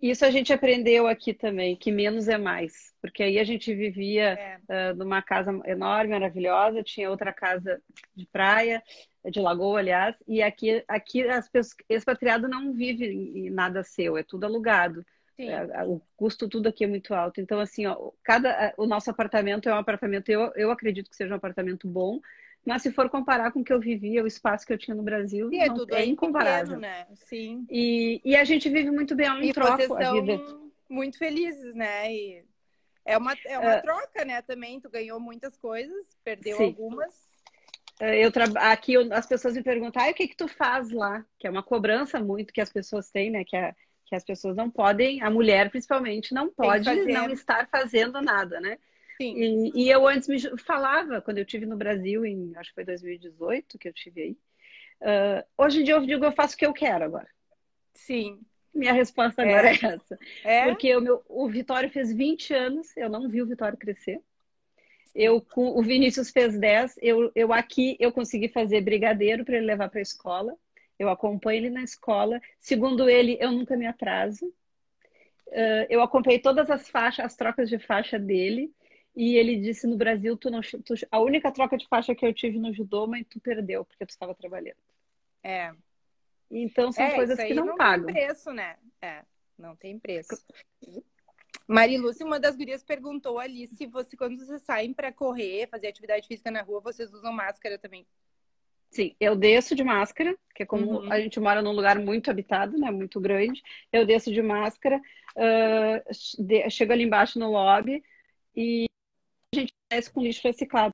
[0.00, 2.94] Isso a gente aprendeu aqui também, que menos é mais.
[3.00, 4.92] Porque aí a gente vivia é.
[4.92, 7.80] uh, numa casa enorme, maravilhosa, tinha outra casa
[8.14, 8.82] de praia,
[9.30, 14.22] de lagoa, aliás, e aqui, aqui as pessoas, expatriado não vive em nada seu, é
[14.22, 15.04] tudo alugado.
[15.38, 17.42] É, o custo tudo aqui é muito alto.
[17.42, 21.34] Então, assim, ó, cada, o nosso apartamento é um apartamento, eu, eu acredito que seja
[21.34, 22.20] um apartamento bom,
[22.66, 25.02] mas se for comparar com o que eu vivia, o espaço que eu tinha no
[25.04, 26.74] Brasil, Sim, é, não, é incomparável.
[26.74, 27.06] Pequeno, né?
[27.14, 27.64] Sim.
[27.70, 30.42] E, e a gente vive muito bem, é e troca vocês a vida.
[30.90, 32.12] muito felizes, né?
[32.12, 32.44] E
[33.04, 34.42] é uma, é uma uh, troca, né?
[34.42, 36.64] Também, tu ganhou muitas coisas, perdeu sim.
[36.64, 37.14] algumas.
[38.00, 38.46] É, eu tra...
[38.72, 41.24] Aqui eu, as pessoas me perguntam, ah, o que que tu faz lá?
[41.38, 43.44] Que é uma cobrança muito que as pessoas têm, né?
[43.44, 43.72] Que, a,
[44.06, 48.76] que as pessoas não podem, a mulher principalmente, não pode não estar fazendo nada, né?
[49.20, 52.84] E, e, eu antes me falava, quando eu tive no Brasil, em acho que foi
[52.84, 54.38] 2018 que eu tive aí.
[55.00, 57.28] Uh, hoje em dia eu digo, eu faço o que eu quero agora.
[57.94, 58.40] Sim.
[58.74, 59.48] Minha resposta é.
[59.48, 60.18] agora é, essa.
[60.44, 60.64] É?
[60.64, 64.20] Porque o, meu, o Vitório fez 20 anos, eu não vi o Vitório crescer.
[65.14, 69.88] Eu, o Vinícius fez 10, eu, eu aqui eu consegui fazer brigadeiro para ele levar
[69.88, 70.54] para a escola.
[70.98, 72.40] Eu acompanho ele na escola.
[72.60, 74.46] Segundo ele, eu nunca me atraso.
[75.46, 78.70] Uh, eu acompanhei todas as faixas, as trocas de faixa dele.
[79.16, 82.34] E ele disse no Brasil, tu não, tu, a única troca de faixa que eu
[82.34, 84.76] tive no judô, mas tu perdeu porque tu estava trabalhando.
[85.42, 85.72] É.
[86.50, 88.06] Então são é, coisas que não, não pagam.
[88.06, 88.76] Não tem preço, né?
[89.00, 89.22] É,
[89.58, 90.44] não tem preço.
[91.66, 96.28] Marilúcia, uma das gurias perguntou ali se você, quando vocês saem para correr, fazer atividade
[96.28, 98.06] física na rua, vocês usam máscara também.
[98.90, 101.12] Sim, eu desço de máscara, que é como uhum.
[101.12, 103.62] a gente mora num lugar muito habitado, né, muito grande.
[103.92, 105.00] Eu desço de máscara,
[105.36, 108.02] uh, de, chego ali embaixo no lobby
[108.54, 108.85] e
[109.60, 110.92] a gente faz com lixo reciclado.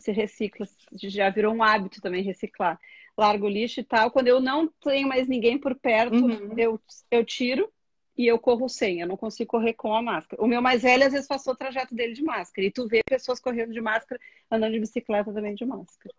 [0.00, 2.80] Se recicla, já virou um hábito também reciclar.
[3.16, 4.10] Largo o lixo e tal.
[4.10, 6.54] Quando eu não tenho mais ninguém por perto, uhum.
[6.56, 7.70] eu, eu tiro
[8.16, 9.00] e eu corro sem.
[9.00, 10.42] Eu não consigo correr com a máscara.
[10.42, 12.66] O meu mais velho, às vezes, passou o trajeto dele de máscara.
[12.66, 14.20] E tu vê pessoas correndo de máscara,
[14.50, 16.14] andando de bicicleta também de máscara.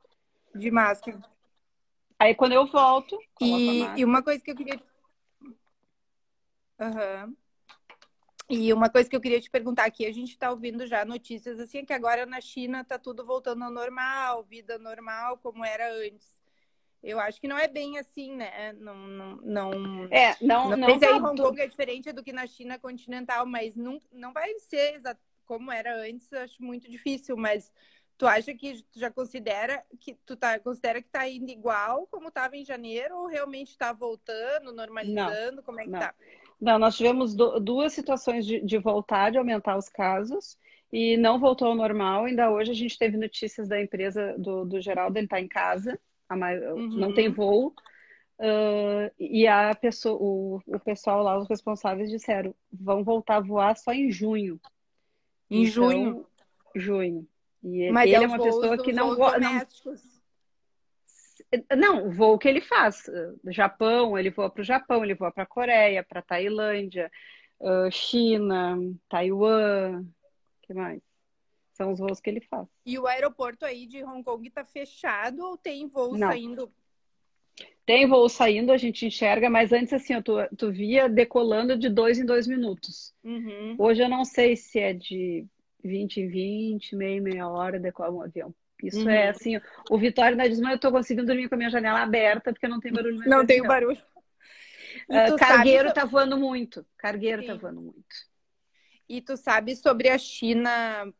[0.53, 1.19] De máscara.
[2.19, 3.19] Aí quando eu volto.
[3.41, 4.79] E, e uma coisa que eu queria.
[6.79, 7.35] Uhum.
[8.51, 11.57] E uma coisa que eu queria te perguntar aqui, a gente está ouvindo já notícias
[11.57, 16.37] assim que agora na China está tudo voltando ao normal, vida normal como era antes.
[17.01, 18.73] Eu acho que não é bem assim, né?
[18.73, 19.71] Não, não, não.
[20.11, 20.69] É, não.
[20.69, 24.33] Não, não sei Hong Kong é diferente do que na China continental, mas não, não
[24.33, 25.01] vai ser
[25.45, 26.31] como era antes.
[26.33, 27.73] Acho muito difícil, mas
[28.17, 32.27] tu acha que tu já considera que tu tá considera que está indo igual como
[32.27, 35.55] estava em janeiro ou realmente está voltando, normalizando?
[35.55, 35.99] Não, como é que não.
[35.99, 36.13] tá?
[36.61, 40.57] Não, nós tivemos duas situações de, de voltar, de aumentar os casos.
[40.93, 42.25] e não voltou ao normal.
[42.25, 45.99] Ainda hoje a gente teve notícias da empresa do, do Geraldo, ele está em casa,
[46.29, 46.89] uhum.
[46.89, 47.73] não tem voo.
[48.37, 53.77] Uh, e a pessoa, o, o pessoal lá, os responsáveis disseram, vão voltar a voar
[53.77, 54.59] só em junho.
[55.49, 56.25] Em então, junho?
[56.75, 57.27] Junho.
[57.63, 59.67] E Mas ele é, é uma pessoa que não gosta.
[61.77, 63.03] Não, o voo que ele faz.
[63.47, 67.11] Japão, ele voa para o Japão, ele voa para a Coreia, para a Tailândia,
[67.91, 68.77] China,
[69.09, 70.05] Taiwan,
[70.61, 71.01] que mais?
[71.73, 72.67] São os voos que ele faz.
[72.85, 76.29] E o aeroporto aí de Hong Kong está fechado ou tem voo não.
[76.29, 76.71] saindo?
[77.85, 82.19] Tem voo saindo, a gente enxerga, mas antes assim, tu, tu via decolando de dois
[82.19, 83.13] em dois minutos.
[83.23, 83.75] Uhum.
[83.77, 85.45] Hoje eu não sei se é de
[85.83, 88.53] 20 em 20, meia, meia hora decola um avião.
[88.81, 89.09] Isso é, uhum.
[89.09, 92.01] é assim, o Vitória ainda diz, mas eu tô conseguindo dormir com a minha janela
[92.01, 93.19] aberta porque não tem barulho.
[93.25, 94.01] Não tem barulho.
[95.09, 95.99] Uh, cargueiro sabe...
[95.99, 96.85] tá voando muito.
[96.97, 97.59] Cargueiro tá Sim.
[97.59, 98.31] tá voando muito.
[99.07, 100.71] E tu sabe sobre a China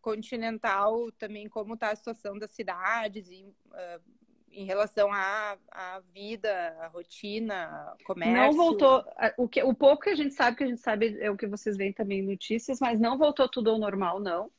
[0.01, 4.01] continental também, como está a situação das cidades e, uh,
[4.49, 8.35] em relação à, à vida, à rotina, comércio?
[8.35, 9.03] Não voltou.
[9.37, 11.47] O, que, o pouco que a gente sabe, que a gente sabe é o que
[11.47, 14.49] vocês veem também em notícias, mas não voltou tudo ao normal, não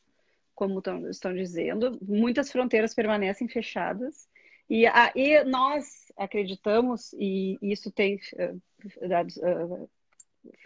[0.54, 1.98] como tão, estão dizendo.
[2.02, 4.28] Muitas fronteiras permanecem fechadas.
[4.68, 9.82] E, a, e nós acreditamos, e isso tem uh, dados, uh,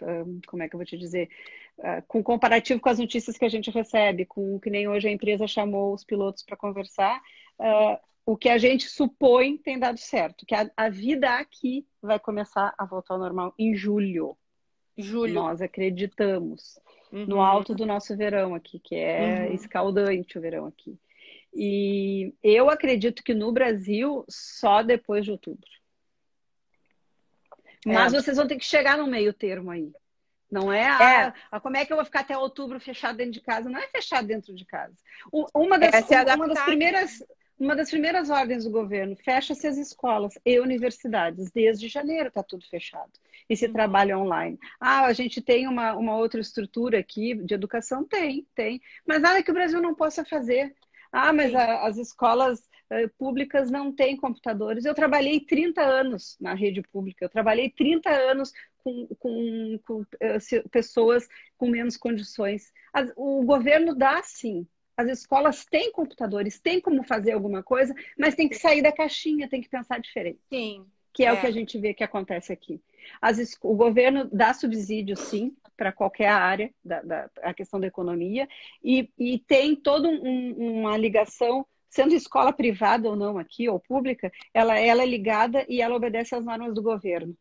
[0.01, 1.29] uh, como é que eu vou te dizer,
[2.07, 5.45] com comparativo com as notícias que a gente recebe, com que nem hoje a empresa
[5.45, 7.21] chamou os pilotos para conversar,
[8.25, 12.73] o que a gente supõe tem dado certo, que a, a vida aqui vai começar
[12.79, 14.35] a voltar ao normal em julho.
[14.97, 15.33] Julho.
[15.33, 16.79] Nós acreditamos
[17.11, 17.25] uhum.
[17.25, 19.53] no alto do nosso verão aqui, que é uhum.
[19.53, 20.97] escaldante o verão aqui.
[21.53, 25.69] E eu acredito que no Brasil só depois de outubro.
[27.85, 28.21] Mas é.
[28.21, 29.91] vocês vão ter que chegar no meio termo aí.
[30.49, 31.33] Não é, é.
[31.51, 33.69] Ah, como é que eu vou ficar até outubro fechado dentro de casa?
[33.69, 34.95] Não é fechado dentro de casa.
[35.53, 37.21] Uma das, é uma das primeiras
[37.59, 41.51] uma das primeiras ordens do governo, fecha-se as escolas e universidades.
[41.51, 43.11] Desde janeiro está tudo fechado.
[43.49, 43.73] E se uhum.
[43.73, 44.59] trabalha online.
[44.79, 48.03] Ah, a gente tem uma, uma outra estrutura aqui de educação?
[48.03, 48.81] Tem, tem.
[49.05, 50.75] Mas nada que o Brasil não possa fazer.
[51.11, 54.85] Ah, mas a, as escolas uh, públicas não têm computadores.
[54.85, 57.25] Eu trabalhei 30 anos na rede pública.
[57.25, 58.51] Eu trabalhei 30 anos
[58.83, 62.71] com, com, com uh, pessoas com menos condições.
[63.15, 68.49] O governo dá, sim, as escolas têm computadores, têm como fazer alguma coisa, mas tem
[68.49, 70.39] que sair da caixinha, tem que pensar diferente.
[70.49, 70.83] Sim.
[71.13, 71.33] Que é, é.
[71.33, 72.81] o que a gente vê que acontece aqui.
[73.21, 78.49] As, o governo dá subsídio, sim, para qualquer área da, da a questão da economia,
[78.83, 84.31] e, e tem toda um, uma ligação, sendo escola privada ou não aqui, ou pública,
[84.51, 87.37] ela, ela é ligada e ela obedece às normas do governo.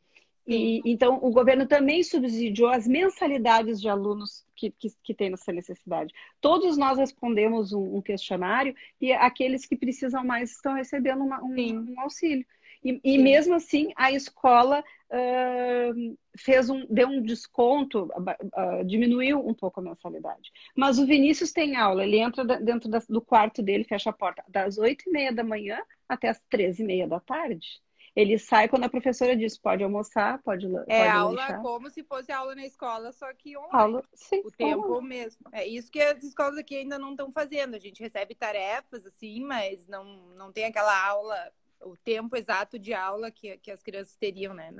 [0.47, 5.53] E, então, o governo também subsidiou as mensalidades de alunos que, que, que têm essa
[5.53, 6.15] necessidade.
[6.41, 11.95] Todos nós respondemos um, um, questionário e aqueles que precisam mais estão recebendo uma, um,
[11.95, 12.47] um, auxílio.
[12.85, 19.45] E, e, mesmo assim, a escola uh, fez um, deu um desconto, uh, uh, diminuiu
[19.45, 20.53] um pouco a mensalidade.
[20.77, 24.45] Mas o Vinícius tem aula, ele entra dentro da, do quarto dele, fecha a porta
[24.47, 27.85] das oito e meia da manhã até as treze e meia da tarde.
[28.17, 32.33] Ele sai quando a professora diz pode almoçar, pode É pode aula como se fosse
[32.33, 33.75] aula na escola, só que online.
[33.75, 35.47] Aula, sim, o tempo mesmo.
[35.53, 37.75] É isso que as escolas aqui ainda não estão fazendo.
[37.75, 41.53] A gente recebe tarefas assim, mas não, não tem aquela aula
[41.83, 44.73] o tempo exato de aula que, que as crianças teriam, né?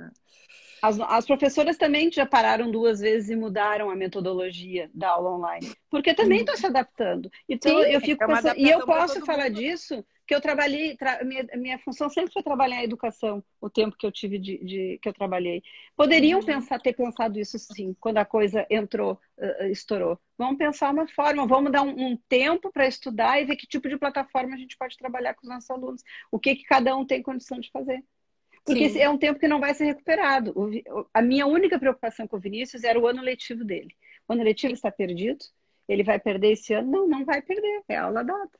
[0.81, 5.71] As, as professoras também já pararam duas vezes e mudaram a metodologia da aula online,
[5.91, 7.31] porque também estão se adaptando.
[7.47, 9.59] Então Sim, eu fico é pensando, e eu posso falar mundo.
[9.59, 13.95] disso que eu trabalhei, tra, minha, minha função sempre foi trabalhar em educação, o tempo
[13.97, 15.63] que eu tive de, de que eu trabalhei.
[15.95, 16.45] Poderiam uhum.
[16.45, 20.19] pensar, ter pensado isso sim, quando a coisa entrou, uh, estourou.
[20.37, 23.87] Vamos pensar uma forma, vamos dar um, um tempo para estudar e ver que tipo
[23.87, 26.03] de plataforma a gente pode trabalhar com os nossos alunos.
[26.29, 28.03] O que, que cada um tem condição de fazer.
[28.65, 28.99] Porque sim.
[28.99, 30.53] é um tempo que não vai ser recuperado.
[31.13, 33.95] A minha única preocupação com o Vinícius era o ano letivo dele.
[34.27, 35.45] O ano letivo está perdido,
[35.87, 36.91] ele vai perder esse ano?
[36.91, 38.59] Não, não vai perder, é aula data.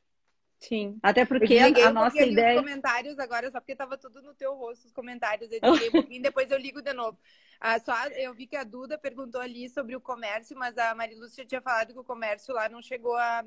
[0.59, 0.97] Sim.
[1.03, 2.55] Até porque a, nossa ideia.
[2.55, 5.49] Os comentários agora, só porque estava tudo no teu rosto, os comentários.
[5.51, 7.17] Eu um pouquinho, depois eu ligo de novo.
[7.59, 11.45] Ah, só eu vi que a Duda perguntou ali sobre o comércio, mas a Marilúcia
[11.45, 13.43] tinha falado que o comércio lá não chegou a,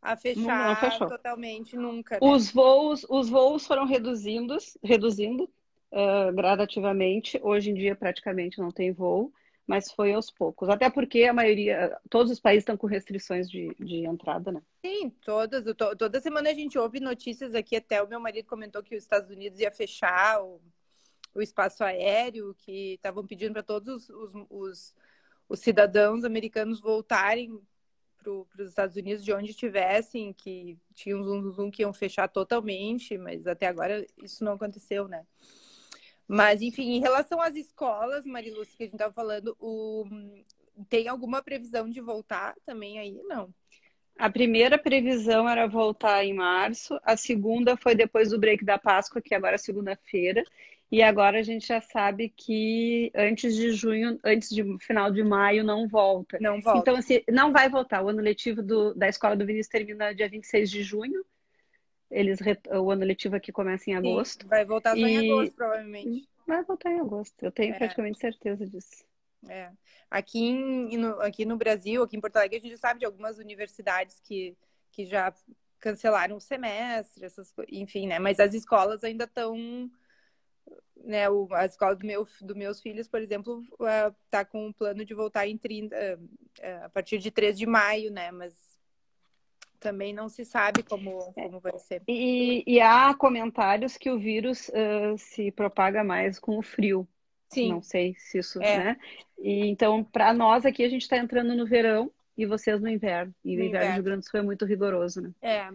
[0.00, 2.14] a fechar não, totalmente nunca.
[2.14, 2.20] Né?
[2.22, 5.44] Os voos, os voos foram reduzindo, reduzindo
[5.92, 7.38] uh, gradativamente.
[7.42, 9.32] Hoje em dia praticamente não tem voo
[9.68, 10.70] mas foi aos poucos.
[10.70, 14.62] Até porque a maioria, todos os países estão com restrições de, de entrada, né?
[14.82, 15.62] Sim, todas.
[15.76, 19.02] To, toda semana a gente ouve notícias aqui, até o meu marido comentou que os
[19.02, 20.58] Estados Unidos ia fechar o,
[21.34, 24.94] o espaço aéreo, que estavam pedindo para todos os, os,
[25.46, 27.60] os, cidadãos americanos voltarem
[28.16, 32.26] para os Estados Unidos de onde estivessem, que tinham um zoom, zoom que iam fechar
[32.26, 35.26] totalmente, mas até agora isso não aconteceu, né?
[36.28, 40.04] Mas, enfim, em relação às escolas, Marilúcia, que a gente estava falando, o...
[40.88, 43.18] tem alguma previsão de voltar também aí?
[43.24, 43.52] Não.
[44.18, 49.22] A primeira previsão era voltar em março, a segunda foi depois do break da Páscoa,
[49.22, 50.44] que agora é segunda-feira,
[50.90, 55.62] e agora a gente já sabe que antes de junho, antes de final de maio,
[55.62, 56.38] não volta.
[56.40, 56.80] Não volta.
[56.80, 58.02] Então, assim, não vai voltar.
[58.02, 61.24] O ano letivo do, da Escola do Vinícius termina dia 26 de junho.
[62.10, 62.38] Eles,
[62.70, 64.42] o ano letivo aqui começa em agosto.
[64.42, 65.10] Sim, vai voltar só e...
[65.10, 66.28] em agosto, provavelmente.
[66.46, 67.42] Vai voltar em agosto.
[67.42, 67.78] Eu tenho é.
[67.78, 69.04] praticamente certeza disso.
[69.46, 69.70] É.
[70.10, 73.38] Aqui, em, no, aqui no Brasil, aqui em Porto Alegre, a gente sabe de algumas
[73.38, 74.56] universidades que,
[74.90, 75.32] que já
[75.78, 78.18] cancelaram o semestre, essas, enfim, né?
[78.18, 79.90] Mas as escolas ainda estão.
[80.96, 83.62] Né, o, a escola do meu, dos meus filhos, por exemplo,
[84.24, 85.96] está com um plano de voltar em 30,
[86.84, 88.30] a partir de 3 de maio, né?
[88.30, 88.54] Mas
[89.78, 91.42] também não se sabe como, é.
[91.42, 92.02] como vai ser.
[92.06, 97.06] E, e há comentários que o vírus uh, se propaga mais com o frio.
[97.48, 97.70] Sim.
[97.70, 98.78] Não sei se isso, é.
[98.78, 98.96] né?
[99.38, 103.34] E, então, para nós aqui, a gente está entrando no verão e vocês no inverno.
[103.44, 105.32] E no o inverno, do Rio Grande do Sul é muito rigoroso, né?
[105.40, 105.68] É.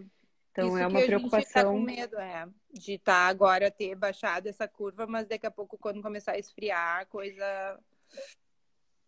[0.52, 1.40] Então Isso é uma preocupação.
[1.40, 5.26] A gente tá com medo, é, de estar tá agora ter baixado essa curva, mas
[5.26, 7.78] daqui a pouco, quando começar a esfriar, a coisa.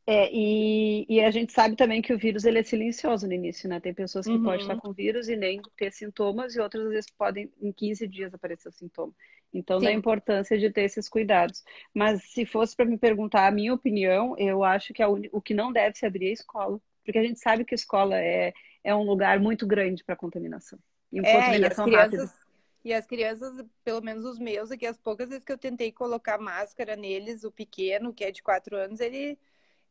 [0.09, 3.69] É, e, e a gente sabe também que o vírus ele é silencioso no início,
[3.69, 3.81] né?
[3.81, 4.45] Tem pessoas que uhum.
[4.45, 8.07] podem estar com vírus e nem ter sintomas, e outras às vezes podem, em 15
[8.07, 9.13] dias, aparecer o sintoma.
[9.53, 9.87] Então, Sim.
[9.87, 11.65] da importância de ter esses cuidados.
[11.93, 15.23] Mas se fosse para me perguntar a minha opinião, eu acho que un...
[15.33, 16.81] o que não deve se abrir é a escola.
[17.05, 18.53] Porque a gente sabe que a escola é,
[18.85, 20.79] é um lugar muito grande para contaminação.
[21.13, 22.47] E é, contaminação e as crianças, rápida.
[22.85, 26.39] E as crianças, pelo menos os meus, aqui as poucas vezes que eu tentei colocar
[26.39, 29.37] máscara neles, o pequeno, que é de quatro anos, ele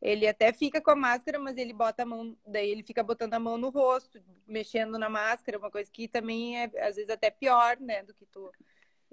[0.00, 3.34] ele até fica com a máscara, mas ele bota a mão, daí ele fica botando
[3.34, 7.30] a mão no rosto, mexendo na máscara, uma coisa que também é às vezes até
[7.30, 8.50] pior, né, do que tu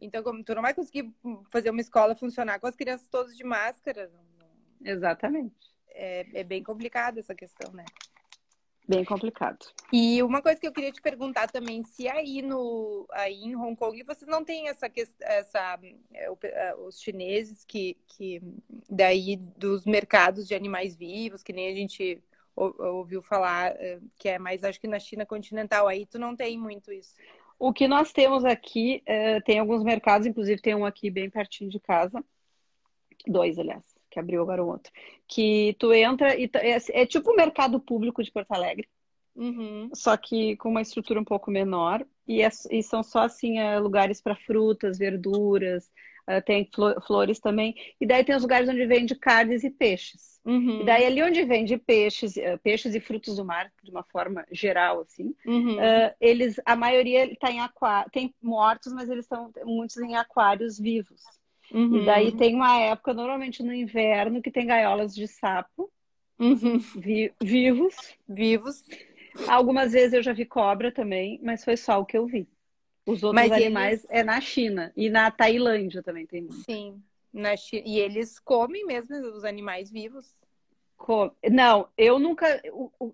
[0.04, 1.14] então, como tu não vai conseguir
[1.50, 4.12] fazer uma escola funcionar com as crianças todas de máscara.
[4.84, 5.56] Exatamente.
[5.88, 7.86] É, é bem complicado essa questão, né?
[8.86, 9.66] Bem complicado.
[9.94, 13.76] E uma coisa que eu queria te perguntar também, se aí no aí em Hong
[13.78, 15.80] Kong vocês não têm essa questão, essa
[16.14, 18.42] é, é, os chineses que que
[18.90, 22.22] daí dos mercados de animais vivos, que nem a gente
[22.56, 26.58] ouviu falar, é, que é mais acho que na China continental aí tu não tem
[26.58, 27.16] muito isso.
[27.58, 29.02] O que nós temos aqui,
[29.46, 32.22] tem alguns mercados, inclusive tem um aqui bem pertinho de casa,
[33.26, 34.92] dois, aliás, que abriu agora o outro,
[35.28, 38.88] que tu entra e é, é tipo o mercado público de Porto Alegre,
[39.36, 39.90] uhum.
[39.94, 43.80] só que com uma estrutura um pouco menor, e, é, e são só assim é,
[43.80, 45.90] lugares para frutas, verduras,
[46.28, 46.70] é, tem
[47.08, 50.34] flores também, e daí tem os lugares onde vende carnes e peixes.
[50.46, 50.82] Uhum.
[50.82, 54.46] E daí ali onde vende peixes, eh, peixes e frutos do mar, de uma forma
[54.52, 55.78] geral, assim, uhum.
[55.78, 60.78] uh, eles, a maioria está em aquário, tem mortos, mas eles estão muitos em aquários
[60.78, 61.22] vivos.
[61.72, 61.98] Uhum.
[61.98, 65.92] E daí tem uma época, normalmente no inverno, que tem gaiolas de sapo
[66.40, 66.80] uhum.
[66.98, 67.96] vi, vivos.
[68.28, 68.84] Vivos.
[69.48, 72.48] Algumas vezes eu já vi cobra também, mas foi só o que eu vi.
[73.06, 74.08] Os outros mas animais eles...
[74.10, 76.64] é na China e na Tailândia também tem muito.
[76.64, 77.02] Sim.
[77.34, 77.84] Na China.
[77.86, 80.36] E eles comem mesmo os animais vivos?
[81.52, 82.62] Não, eu nunca.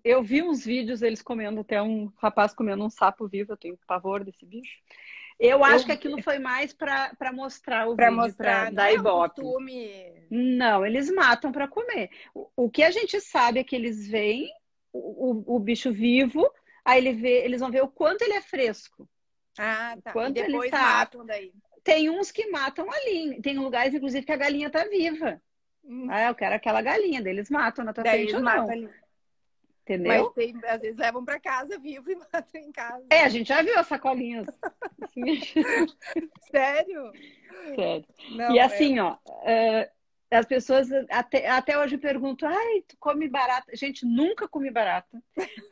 [0.04, 3.78] Eu vi uns vídeos eles comendo, até um rapaz comendo um sapo vivo, eu tenho
[3.86, 4.78] pavor desse bicho.
[5.40, 5.86] Eu acho eu...
[5.86, 9.40] que aquilo foi mais para mostrar o pra vídeo, mostrar pra dar é ibope.
[9.40, 10.26] Costume...
[10.30, 12.10] Não, eles matam para comer.
[12.34, 14.52] O, o, que a gente sabe é que eles veem
[14.92, 16.46] o, o, o, bicho vivo,
[16.84, 19.08] aí ele vê, eles vão ver o quanto ele é fresco.
[19.58, 20.12] Ah, tá.
[20.12, 20.82] Quanto e depois ele tá...
[20.82, 21.52] matam daí.
[21.82, 23.40] Tem uns que matam ali.
[23.40, 25.40] Tem lugares, inclusive, que a galinha tá viva.
[25.82, 26.06] Hum.
[26.10, 27.20] Ah, eu quero aquela galinha.
[27.24, 28.68] Eles matam na tua Daí frente ou não.
[29.90, 30.24] Entendeu?
[30.24, 33.04] Mas tem, às vezes levam para casa vivo e matam em casa.
[33.10, 34.46] É, a gente já viu as sacolinhas.
[36.50, 37.12] Sério?
[37.74, 38.06] Sério.
[38.30, 38.62] Não, e é.
[38.62, 39.02] assim, é...
[39.02, 39.16] ó,
[40.30, 43.74] as pessoas até, até hoje perguntam: ai, tu come barata?
[43.74, 45.20] Gente, nunca comi barata,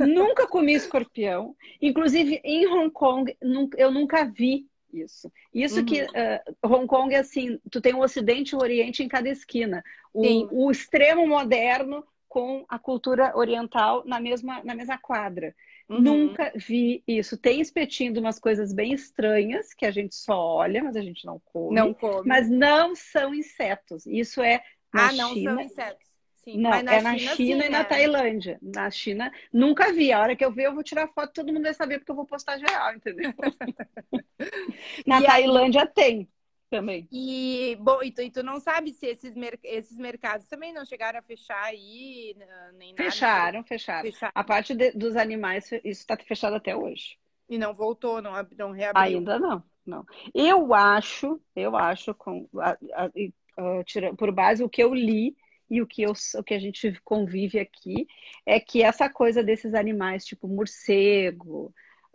[0.01, 1.55] nunca comi escorpião.
[1.81, 3.37] Inclusive, em Hong Kong,
[3.77, 5.31] eu nunca vi isso.
[5.55, 5.85] Isso uhum.
[5.85, 9.29] que uh, Hong Kong é assim, tu tem o Ocidente e o Oriente em cada
[9.29, 9.85] esquina.
[10.13, 15.55] O, o, extremo moderno com a cultura oriental na mesma, na mesma quadra.
[15.89, 16.01] Uhum.
[16.01, 17.39] Nunca vi isso.
[17.39, 21.25] Tem espetinho de umas coisas bem estranhas que a gente só olha, mas a gente
[21.25, 21.75] não come.
[21.75, 22.29] Não come.
[22.29, 24.07] Mas não são insetos.
[24.07, 24.63] Isso é
[24.93, 25.55] na ah, não China.
[25.55, 26.09] são insetos.
[26.45, 27.85] Sim, não, na é na China, China sim, e na?
[27.85, 28.59] Tailândia.
[28.63, 30.13] Na China, nunca vi.
[30.13, 32.17] A hora que eu ver, eu vou tirar foto, todo mundo vai saber porque eu
[32.17, 33.33] vou postar geral, entendeu?
[35.07, 35.89] na e Tailândia aí...
[35.89, 36.29] tem.
[36.71, 37.09] Também.
[37.11, 40.85] E, bom, e tu, e tu não sabe se esses, mer esses mercados também não
[40.85, 42.37] chegaram a fechar aí,
[42.75, 43.05] nem nada.
[43.05, 44.03] Fecharam, fecharam.
[44.03, 44.33] fecharam.
[44.35, 47.19] A parte de, dos animais, isso está fechado até hoje.
[47.49, 49.03] E não voltou, não, não reabriu?
[49.03, 50.05] Ainda não, não.
[50.35, 55.35] Eu acho, eu acho, com, a, a, a, tira, por base o que eu li
[55.71, 58.07] e o que, eu, o que a gente convive aqui,
[58.45, 61.75] é que essa coisa desses animais, tipo morcego,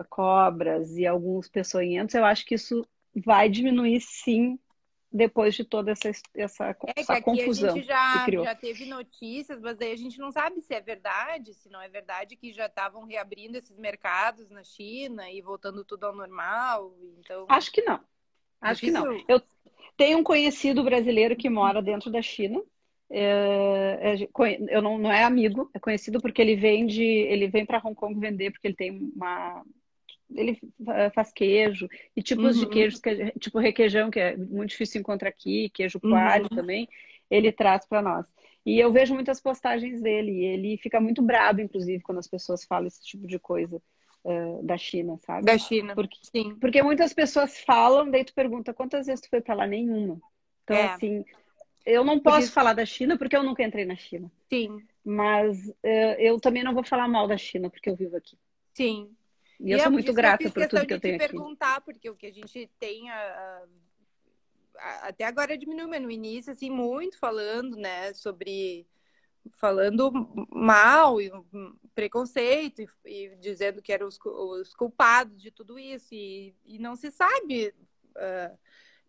[0.10, 2.86] cobras e alguns peçonhentos, eu acho que isso
[3.16, 4.58] vai diminuir sim
[5.14, 7.70] depois de toda essa, essa, é, essa confusão.
[7.70, 11.54] A gente já, já teve notícias, mas aí a gente não sabe se é verdade,
[11.54, 16.06] se não é verdade que já estavam reabrindo esses mercados na China e voltando tudo
[16.06, 16.96] ao normal.
[17.20, 17.46] Então...
[17.48, 18.00] Acho que não.
[18.60, 19.24] Acho que não.
[19.28, 19.40] Eu
[19.96, 22.60] tenho um conhecido brasileiro que mora dentro da China.
[23.12, 24.30] É, é,
[24.70, 28.20] eu não, não é amigo, é conhecido porque ele vende, ele vem para Hong Kong
[28.20, 29.64] vender porque ele tem uma
[30.36, 30.60] ele
[31.14, 32.64] faz queijo e tipos uhum.
[32.64, 36.58] de queijos, que, tipo requeijão, que é muito difícil encontrar aqui, queijo coalho uhum.
[36.58, 36.88] também,
[37.30, 38.26] ele traz para nós.
[38.66, 42.64] E eu vejo muitas postagens dele, e ele fica muito bravo, inclusive, quando as pessoas
[42.64, 43.82] falam esse tipo de coisa
[44.24, 45.46] uh, da China, sabe?
[45.46, 46.56] Da China, porque, sim.
[46.56, 49.68] Porque muitas pessoas falam, daí tu pergunta, quantas vezes tu foi para lá?
[49.68, 50.22] Nenhuma.
[50.64, 50.86] Então, é.
[50.86, 51.26] assim,
[51.86, 52.54] eu não posso porque...
[52.54, 54.32] falar da China porque eu nunca entrei na China.
[54.50, 54.82] Sim.
[55.04, 58.38] Mas uh, eu também não vou falar mal da China porque eu vivo aqui.
[58.74, 59.10] Sim.
[59.60, 61.28] E eu e sou é muito grata por tudo que eu tenho aqui.
[61.28, 63.64] perguntar, porque o que a gente tem a,
[64.78, 68.88] a, até agora diminuiu, mas no início, assim, muito falando, né, sobre
[69.52, 70.12] falando
[70.50, 71.30] mal e
[71.94, 76.96] preconceito e, e dizendo que eram os, os, culpados de tudo isso e, e não
[76.96, 77.74] se sabe
[78.16, 78.58] uh,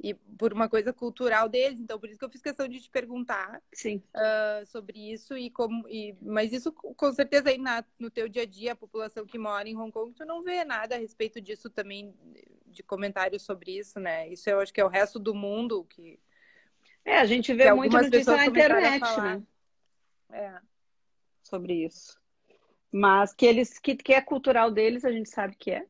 [0.03, 1.81] e por uma coisa cultural deles.
[1.81, 5.89] Então, por isso que eu fiz questão de te perguntar uh, sobre isso e como.
[5.89, 9.39] E, mas isso, com certeza, aí na, no teu dia a dia, a população que
[9.39, 12.15] mora em Hong Kong, tu não vê nada a respeito disso também,
[12.67, 14.29] de comentários sobre isso, né?
[14.29, 16.19] Isso eu acho que é o resto do mundo que.
[17.05, 19.43] É, a gente vê muita notícia na internet, né?
[20.31, 20.59] É.
[21.43, 22.19] Sobre isso.
[22.91, 25.87] Mas que eles que, que é cultural deles, a gente sabe que é.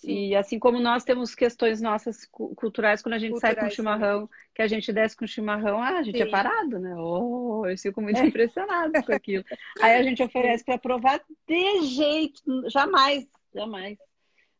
[0.00, 0.28] Sim.
[0.28, 4.22] E assim como nós temos questões nossas culturais, quando a gente culturais, sai com chimarrão,
[4.22, 4.28] sim.
[4.54, 6.28] que a gente desce com chimarrão, ah, a gente é sim.
[6.28, 6.94] é parado, né?
[6.96, 8.26] Oh, eu fico muito é.
[8.26, 9.44] impressionado com aquilo.
[9.78, 13.98] Aí a gente oferece para provar de jeito, jamais, jamais.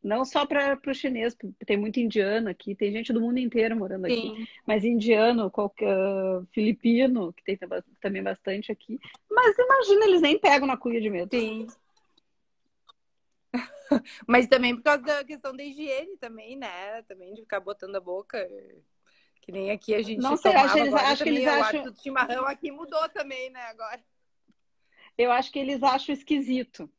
[0.02, 1.34] Não só para o chinês,
[1.66, 5.88] tem muito indiano aqui, tem gente do mundo inteiro morando aqui, mas indiano, qualquer,
[6.52, 7.58] filipino, que tem
[8.00, 8.98] também bastante aqui.
[9.30, 11.30] Mas imagina, eles nem pegam na cuia de medo.
[11.30, 11.66] Sim.
[14.26, 17.02] Mas também por causa da questão da higiene também, né?
[17.02, 18.38] Também de ficar botando a boca.
[19.40, 21.84] Que nem aqui a gente Não sei, acho, eles, acho que eles acham...
[21.84, 24.00] O chimarrão aqui mudou também, né, agora.
[25.16, 26.90] Eu acho que eles acham esquisito.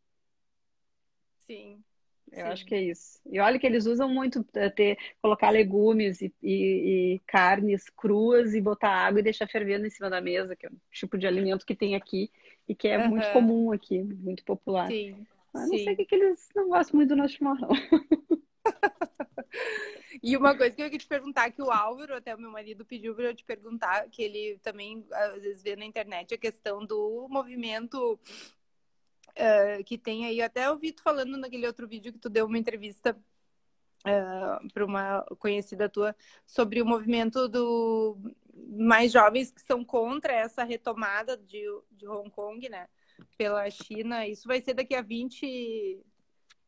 [1.45, 1.83] Sim.
[2.31, 2.51] Eu Sim.
[2.51, 3.19] acho que é isso.
[3.25, 8.61] E olha que eles usam muito ter, colocar legumes e, e, e, carnes cruas e
[8.61, 11.65] botar água e deixar fervendo em cima da mesa, que é um tipo de alimento
[11.65, 12.31] que tem aqui
[12.67, 13.09] e que é uhum.
[13.09, 14.87] muito comum aqui, muito popular.
[14.87, 15.25] Sim.
[15.53, 17.69] Mas não sei o que, eles não gostam muito do nosso chimarrão.
[20.23, 22.85] E uma coisa que eu queria te perguntar, que o Álvaro, até o meu marido
[22.85, 26.85] pediu para eu te perguntar, que ele também às vezes vê na internet a questão
[26.85, 28.19] do movimento
[29.31, 30.39] uh, que tem aí.
[30.39, 33.17] Eu até ouvi tu falando naquele outro vídeo que tu deu uma entrevista
[34.05, 38.17] uh, para uma conhecida tua sobre o movimento do
[38.53, 42.87] mais jovens que são contra essa retomada de, de Hong Kong, né?
[43.37, 45.99] Pela China, isso vai ser daqui a 20,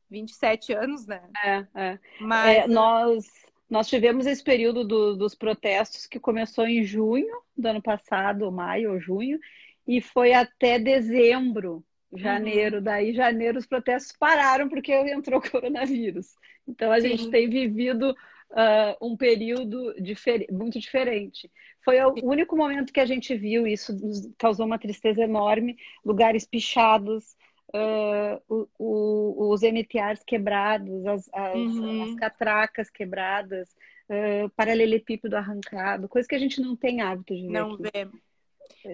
[0.10, 1.22] 27 anos, né?
[1.44, 2.00] É, é.
[2.20, 3.26] Mas é, nós,
[3.70, 8.94] nós tivemos esse período do, dos protestos que começou em junho do ano passado, maio
[8.94, 9.40] ou junho,
[9.88, 11.84] e foi até dezembro,
[12.16, 12.78] janeiro.
[12.78, 12.84] Uhum.
[12.84, 16.36] Daí, janeiro, os protestos pararam porque entrou o coronavírus.
[16.68, 17.10] Então, a Sim.
[17.10, 18.16] gente tem vivido
[18.52, 21.52] uh, um período difer muito diferente.
[21.84, 23.94] Foi o único momento que a gente viu isso,
[24.38, 25.78] causou uma tristeza enorme.
[26.04, 27.36] Lugares pichados,
[27.74, 32.04] uh, o, o, os MTAs quebrados, as, as, uhum.
[32.04, 33.70] as catracas quebradas,
[34.10, 37.52] uh, paralelepípedo arrancado, coisa que a gente não tem hábito de ver.
[37.52, 37.84] Não aqui.
[37.84, 38.08] vê.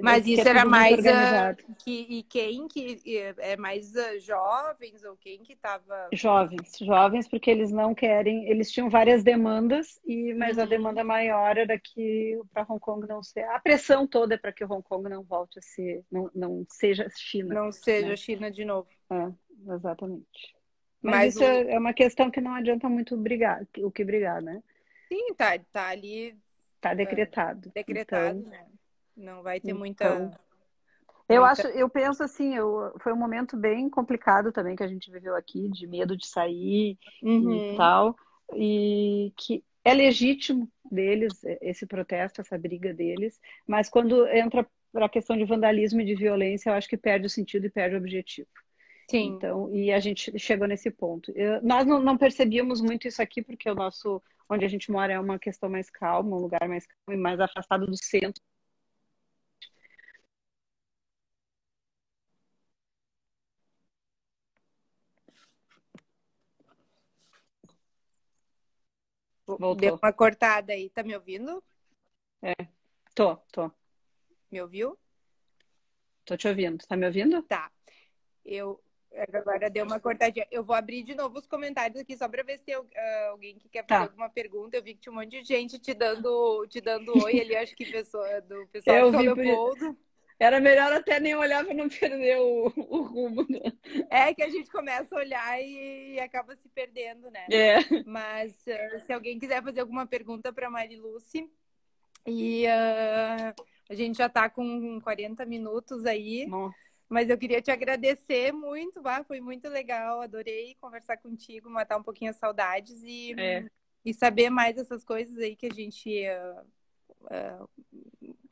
[0.02, 3.02] Mas isso era mais uh, que e quem que
[3.38, 8.72] é mais uh, jovens ou quem que estava jovens, jovens porque eles não querem, eles
[8.72, 10.64] tinham várias demandas e mas uhum.
[10.64, 14.52] a demanda maior era que para Hong Kong não ser, a pressão toda é para
[14.52, 18.16] que Hong Kong não volte a ser, não, não seja China, não seja né?
[18.16, 18.88] China de novo.
[19.10, 20.56] É, exatamente.
[21.02, 21.70] Mas, mas isso o...
[21.70, 24.62] é uma questão que não adianta muito brigar, o que brigar, né?
[25.08, 26.38] Sim, tá, tá ali.
[26.80, 27.72] Tá decretado.
[27.74, 28.66] Decretado, então, né?
[29.20, 30.06] Não vai ter muita.
[30.06, 30.32] Então,
[31.28, 35.12] eu acho, eu penso assim, eu, foi um momento bem complicado também que a gente
[35.12, 37.74] viveu aqui, de medo de sair uhum.
[37.74, 38.16] e tal.
[38.56, 45.10] E que é legítimo deles esse protesto, essa briga deles, mas quando entra para a
[45.10, 48.00] questão de vandalismo e de violência, eu acho que perde o sentido e perde o
[48.00, 48.48] objetivo.
[49.10, 49.36] Sim.
[49.36, 51.32] Então, e a gente chegou nesse ponto.
[51.36, 55.14] Eu, nós não, não, percebíamos muito isso aqui, porque o nosso, onde a gente mora
[55.14, 58.42] é uma questão mais calma, um lugar mais calmo e mais afastado do centro.
[69.58, 69.76] Voltou.
[69.76, 71.64] Deu uma cortada aí, tá me ouvindo?
[72.42, 72.54] É,
[73.16, 73.72] tô, tô.
[74.52, 74.98] Me ouviu?
[76.26, 76.86] Tô te ouvindo.
[76.86, 77.42] Tá me ouvindo?
[77.44, 77.72] Tá.
[78.46, 78.82] Eu
[79.34, 80.48] agora deu uma cortadinha.
[80.52, 82.86] Eu vou abrir de novo os comentários aqui só para ver se tem uh,
[83.30, 84.12] alguém que quer fazer tá.
[84.12, 84.78] alguma pergunta.
[84.78, 87.76] Eu vi que tinha um monte de gente te dando, te dando oi ali, acho
[87.76, 89.94] que pessoa, do pessoal eu do Leopoldo.
[89.94, 90.09] Por...
[90.40, 93.46] Era melhor até nem olhar para não perder o, o rumo.
[93.50, 93.74] Né?
[94.10, 97.46] É que a gente começa a olhar e, e acaba se perdendo, né?
[97.52, 98.04] É.
[98.06, 101.52] Mas uh, se alguém quiser fazer alguma pergunta para Mari Lucy,
[102.26, 106.46] e uh, a gente já está com 40 minutos aí.
[106.48, 106.76] Nossa.
[107.10, 112.04] Mas eu queria te agradecer muito, bah, foi muito legal, adorei conversar contigo, matar um
[112.04, 113.66] pouquinho as saudades e, é.
[114.06, 116.24] e saber mais essas coisas aí que a gente.
[116.30, 117.70] Uh, uh,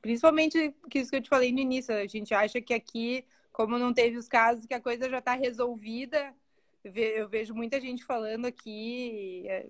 [0.08, 3.78] principalmente que isso que eu te falei no início, a gente acha que aqui, como
[3.78, 6.34] não teve os casos, que a coisa já está resolvida.
[6.82, 9.68] Eu vejo muita gente falando aqui, eh,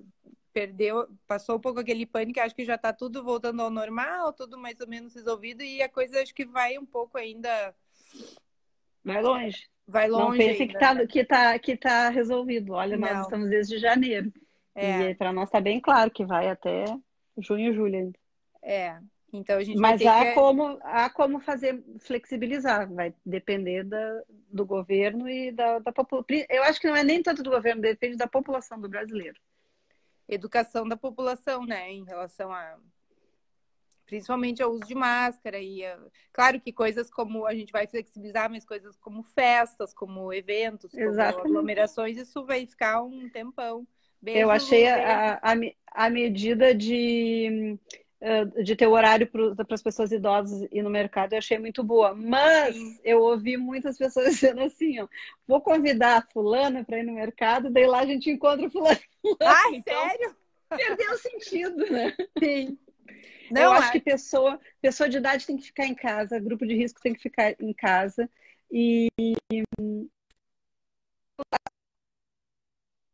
[0.53, 4.59] perdeu, passou um pouco aquele pânico, acho que já está tudo voltando ao normal, tudo
[4.59, 7.73] mais ou menos resolvido, e a coisa acho que vai um pouco ainda
[9.03, 9.67] Vai longe.
[9.87, 10.23] Vai longe.
[10.23, 10.67] Não pense ainda.
[10.67, 12.73] que está que tá, que tá resolvido.
[12.73, 13.07] Olha, Não.
[13.07, 14.31] nós estamos desde janeiro.
[14.75, 15.09] É.
[15.09, 16.85] E para nós está bem claro que vai até
[17.39, 18.19] junho, julho ainda.
[18.61, 18.99] É.
[19.37, 20.33] Então a gente Mas há, que...
[20.33, 26.45] como, há como fazer flexibilizar, vai depender da, do governo e da, da população.
[26.49, 29.39] Eu acho que não é nem tanto do governo, depende da população do brasileiro.
[30.27, 32.77] Educação da população, né, em relação a
[34.07, 35.81] principalmente ao uso de máscara e
[36.31, 41.21] claro que coisas como a gente vai flexibilizar, mas coisas como festas, como eventos, como
[41.21, 43.85] aglomerações, isso vai ficar um tempão.
[44.21, 45.53] Beijo, eu achei a, a,
[45.91, 47.77] a, medida de,
[48.63, 52.15] de ter o horário para as pessoas idosas ir no mercado, eu achei muito boa.
[52.15, 55.07] Mas eu ouvi muitas pessoas dizendo assim, ó,
[55.47, 58.99] vou convidar a fulana para ir no mercado, daí lá a gente encontra fulano.
[59.41, 60.35] Ai, então, sério?
[60.69, 62.15] Perdeu o sentido, né?
[62.43, 62.77] Sim.
[63.49, 66.75] Não, eu acho que pessoa, pessoa de idade tem que ficar em casa, grupo de
[66.75, 68.29] risco tem que ficar em casa
[68.69, 69.07] e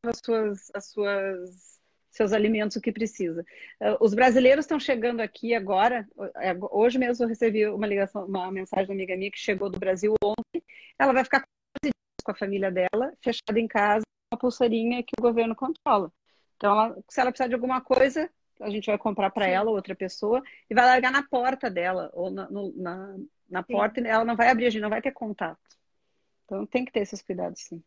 [0.06, 1.73] as suas, as suas
[2.14, 3.44] seus alimentos o que precisa.
[3.82, 6.08] Ah, os brasileiros estão chegando aqui agora.
[6.38, 9.80] É, hoje mesmo eu recebi uma ligação, uma mensagem da amiga minha que chegou do
[9.80, 10.64] Brasil ontem.
[10.98, 11.44] Ela vai ficar
[11.84, 11.94] dias
[12.24, 16.12] com a família dela, fechada em casa, uma pulseirinha que o governo controla.
[16.56, 18.30] Então, ela, se ela precisar de alguma coisa,
[18.62, 22.30] a gente vai comprar para ela outra pessoa e vai largar na porta dela ou
[22.30, 23.16] na, no, na,
[23.50, 25.60] na porta e ela não vai abrir, a gente não vai ter contato.
[26.46, 27.84] Então tem que ter esses cuidados, sim.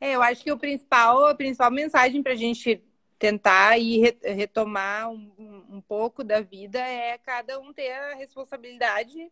[0.00, 2.82] É, eu acho que o principal, a principal mensagem para a gente
[3.22, 9.30] tentar e retomar um, um, pouco da vida é cada um ter a responsabilidade,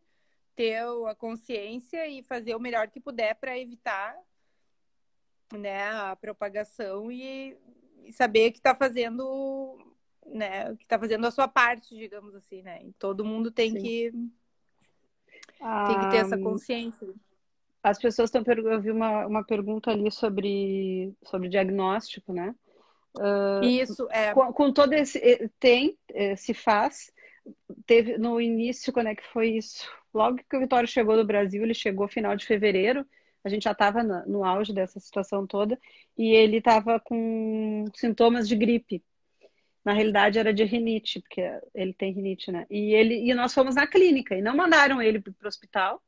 [0.55, 4.17] ter a consciência e fazer o melhor que puder para evitar
[5.53, 7.57] né, a propagação e,
[8.05, 9.77] e saber que está fazendo
[10.25, 12.85] né, que está fazendo a sua parte, digamos assim, né?
[12.85, 13.83] E todo mundo tem Sim.
[13.83, 14.13] que
[15.61, 17.09] ah, tem que ter essa consciência.
[17.83, 22.55] As pessoas estão eu vi uma, uma pergunta ali sobre sobre diagnóstico, né?
[23.17, 27.11] Uh, Isso é com, com, todo esse tem eh, se faz
[27.85, 29.89] teve no início quando é que foi isso?
[30.15, 33.05] Logo que o Vitório chegou do Brasil, ele chegou final de fevereiro.
[33.43, 35.79] A gente já estava no, auge dessa situação toda
[36.17, 39.03] e ele estava com sintomas de gripe
[39.85, 41.43] na realidade era de rinite, porque
[41.75, 42.67] ele tem rinite, né?
[42.69, 46.03] E ele e nós fomos na clínica e não mandaram ele para o hospital,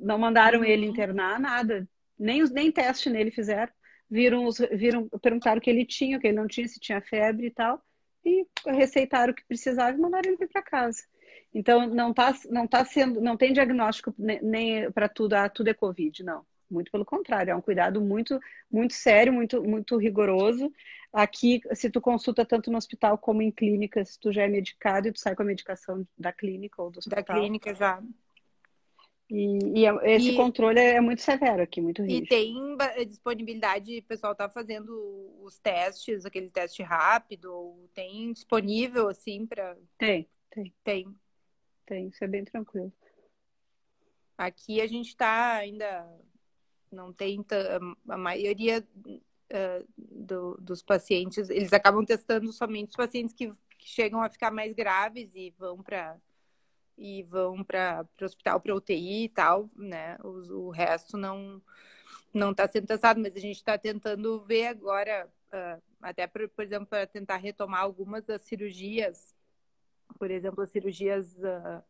[0.00, 0.64] não mandaram uhum.
[0.64, 1.86] ele internar nada,
[2.18, 3.72] nem nem teste nele fizeram.
[4.08, 7.48] Viram, viram, perguntaram o que ele tinha, o que ele não tinha, se tinha febre
[7.48, 7.82] e tal,
[8.24, 11.02] e receitaram o que precisava e mandaram ele para casa.
[11.52, 15.68] Então não tá não tá sendo, não tem diagnóstico nem, nem para tudo, ah, tudo
[15.68, 16.44] é covid, não.
[16.70, 18.40] Muito pelo contrário, é um cuidado muito,
[18.70, 20.72] muito sério, muito, muito rigoroso.
[21.12, 25.08] Aqui, se tu consulta tanto no hospital como em clínica, se tu já é medicado
[25.08, 27.24] e tu sai com a medicação da clínica ou do hospital.
[27.24, 28.02] Da clínica já.
[29.28, 32.24] E, e é, esse e, controle é muito severo aqui, muito rígido.
[32.24, 34.92] E tem disponibilidade, o pessoal está fazendo
[35.42, 39.76] os testes, aquele teste rápido, tem disponível assim para.
[39.98, 40.74] Tem, tem.
[40.84, 41.16] Tem.
[41.84, 42.92] Tem, isso é bem tranquilo.
[44.36, 46.06] Aqui a gente está ainda
[46.90, 47.44] não tem
[48.08, 53.48] a maioria uh, do, dos pacientes, eles acabam testando somente os pacientes que,
[53.78, 56.16] que chegam a ficar mais graves e vão para
[56.96, 60.16] e vão para o hospital para UTI e tal, né?
[60.22, 61.62] O, o resto não
[62.32, 66.64] não está sendo testado, mas a gente está tentando ver agora, uh, até por, por
[66.64, 69.34] exemplo, para tentar retomar algumas das cirurgias,
[70.18, 71.82] por exemplo, as cirurgias uh,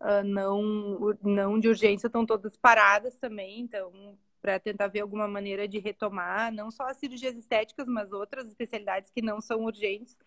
[0.00, 5.66] uh, não, não de urgência estão todas paradas também, então para tentar ver alguma maneira
[5.66, 10.18] de retomar, não só as cirurgias estéticas, mas outras especialidades que não são urgentes,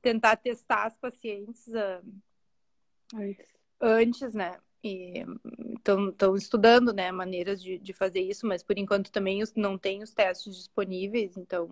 [0.00, 1.66] tentar testar as pacientes
[3.80, 4.58] antes, né?
[4.82, 10.12] Estão estudando né, maneiras de, de fazer isso, mas por enquanto também não tem os
[10.12, 11.68] testes disponíveis, então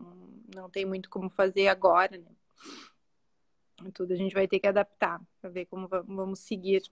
[0.54, 2.16] não tem muito como fazer agora.
[2.16, 3.90] Né?
[3.92, 6.82] Tudo a gente vai ter que adaptar para ver como vamos seguir.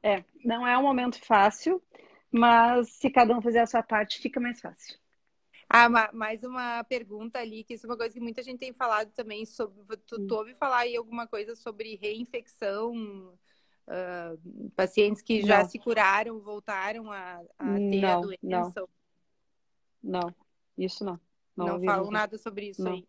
[0.00, 1.82] É, não é um momento fácil,
[2.30, 5.01] mas se cada um fizer a sua parte, fica mais fácil.
[5.74, 9.10] Ah, mais uma pergunta ali, que isso é uma coisa que muita gente tem falado
[9.12, 9.96] também sobre.
[10.06, 10.38] Tu, tu hum.
[10.38, 12.92] ouve falar aí alguma coisa sobre reinfecção?
[13.84, 18.88] Uh, pacientes que já se curaram voltaram a, a ter não, a doença?
[20.02, 20.20] Não.
[20.20, 20.34] não,
[20.76, 21.18] isso não.
[21.56, 22.92] Não, não falam nada sobre isso não.
[22.92, 23.08] aí.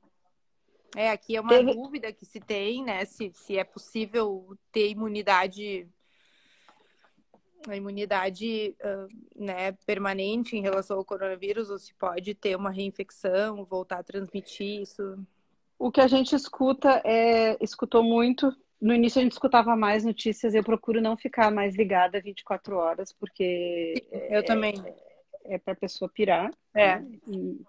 [0.95, 1.73] É, aqui é uma Teve...
[1.73, 3.03] dúvida que se tem, né?
[3.03, 5.87] Se, se é possível ter imunidade
[7.67, 13.65] a imunidade uh, né, permanente em relação ao coronavírus ou se pode ter uma reinfecção,
[13.65, 15.17] voltar a transmitir isso?
[15.77, 20.53] O que a gente escuta é escutou muito no início a gente escutava mais notícias,
[20.53, 23.93] eu procuro não ficar mais ligada 24 horas, porque.
[24.11, 24.73] Eu é, também.
[25.45, 26.51] É, é para a pessoa pirar.
[26.75, 26.99] É.
[26.99, 27.07] Né?
[27.25, 27.61] E,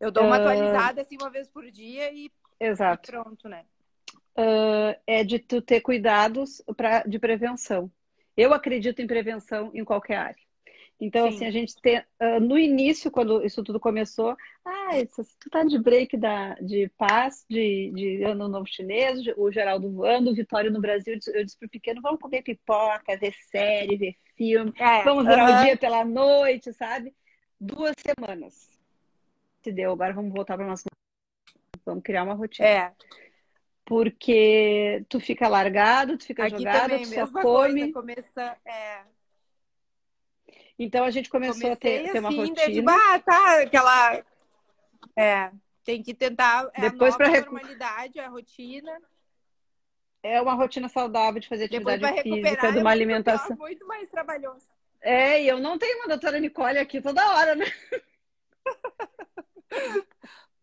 [0.00, 2.28] eu dou uma uh, atualizada assim uma vez por dia e,
[2.58, 3.08] exato.
[3.08, 3.64] E pronto, né?
[4.36, 7.88] Uh, é de tu ter cuidados pra, de prevenção.
[8.38, 10.48] Eu acredito em prevenção em qualquer área.
[11.00, 11.36] Então, Sim.
[11.36, 11.98] assim, a gente tem.
[12.20, 14.90] Uh, no início, quando isso tudo começou, ah,
[15.40, 20.30] tu tá de break da, de paz, de, de ano novo chinês, o Geraldo voando,
[20.30, 24.72] o Vitório no Brasil, eu disse pro pequeno, vamos comer pipoca, ver série, ver filme,
[24.78, 25.60] é, vamos virar uh -huh.
[25.60, 27.12] o dia pela noite, sabe?
[27.60, 28.68] Duas semanas.
[29.62, 30.84] Se deu, agora vamos voltar para nossa.
[31.84, 32.68] Vamos criar uma rotina.
[32.68, 32.92] É.
[33.88, 37.80] Porque tu fica largado, tu fica Aqui jogado, também, tu só come.
[37.80, 39.00] Coisa, começa, é
[40.78, 42.72] então a gente começou Comecei a ter, ter uma assim, rotina.
[42.72, 44.24] Tipo, ah, tá, aquela.
[45.16, 45.50] É,
[45.82, 46.70] tem que tentar.
[46.72, 47.46] É Depois para rec...
[47.46, 48.96] normalidade, a rotina.
[50.22, 53.56] É uma rotina saudável de fazer atividade física, de uma alimentação.
[53.56, 54.66] muito mais trabalhoso.
[55.00, 57.66] É, e eu não tenho uma doutora Nicole aqui toda hora, né?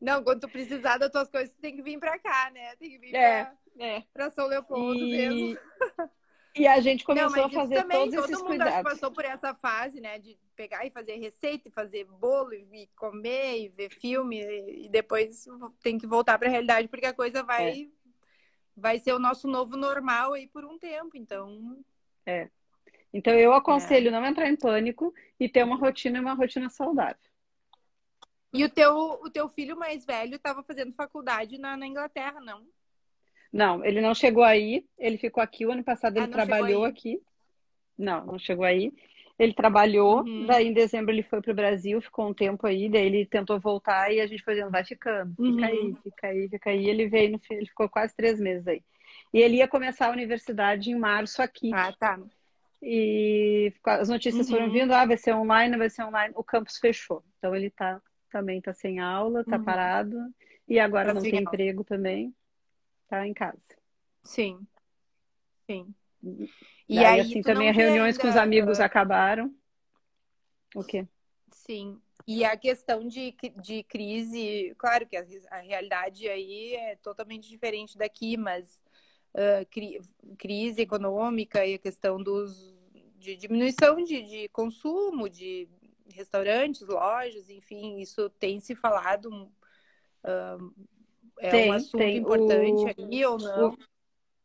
[0.06, 2.76] Não, quando tu precisar das tuas coisas, tu tem que vir pra cá, né?
[2.76, 4.03] Tem que vir é, pra, é.
[4.14, 5.12] pra São Leopoldo e...
[5.12, 5.60] mesmo.
[6.58, 8.89] E a gente começou não, a fazer também, todos todo esses mundo cuidados.
[8.89, 13.64] passou por essa fase, né, de pegar e fazer receita, e fazer bolo, e comer,
[13.64, 15.45] e ver filme, e depois
[15.84, 17.88] tem que voltar para a realidade, porque a coisa vai é.
[18.74, 21.78] vai ser o nosso novo normal aí por um tempo, então...
[22.26, 22.47] É.
[23.14, 24.12] Então eu aconselho é.
[24.12, 27.25] não entrar em pânico e ter uma rotina, uma rotina saudável.
[28.56, 32.62] E o teu, o teu filho mais velho estava fazendo faculdade na, na Inglaterra, não?
[33.51, 34.86] Não, ele não chegou aí.
[34.97, 35.66] Ele ficou aqui.
[35.66, 37.22] O ano passado ele ah, trabalhou aqui.
[37.97, 38.91] Não, não chegou aí.
[39.38, 40.45] Ele trabalhou, uhum.
[40.45, 43.60] daí em dezembro ele foi para o Brasil, ficou um tempo aí, daí ele tentou
[43.60, 45.64] voltar e a gente foi dizendo, vai ficando, fica uhum.
[45.66, 46.89] aí, fica aí, fica aí.
[46.89, 48.82] Ele veio, no, ele ficou quase três meses aí.
[49.34, 51.74] E ele ia começar a universidade em março aqui.
[51.74, 52.18] Ah, tá.
[52.82, 54.53] E as notícias uhum.
[54.53, 56.34] foram vindo, ah, vai ser online, vai ser online.
[56.38, 57.22] O campus fechou.
[57.38, 58.01] Então ele tá,
[58.36, 59.64] também tá sem aula, tá uhum.
[59.64, 60.18] parado.
[60.68, 62.36] E agora tá não tem emprego também
[63.08, 63.58] tá em casa.
[64.26, 64.60] Sim.
[65.66, 65.96] Sim.
[66.90, 68.22] E aí, assim, também as reuniões ainda...
[68.22, 69.56] com os amigos acabaram.
[70.76, 71.08] O quê?
[71.50, 71.98] Sim.
[72.28, 77.98] E a questão de, de crise, claro que a, a realidade aí é totalmente diferente
[77.98, 78.84] daqui, mas
[79.34, 80.02] uh, cri,
[80.38, 82.76] crise econômica e a questão dos,
[83.18, 85.70] de diminuição de, de consumo, de
[86.14, 89.30] restaurantes, lojas, enfim, isso tem se falado
[90.24, 90.74] uh,
[91.39, 92.18] é tem, um assunto tem.
[92.18, 93.76] importante o, aí ou não?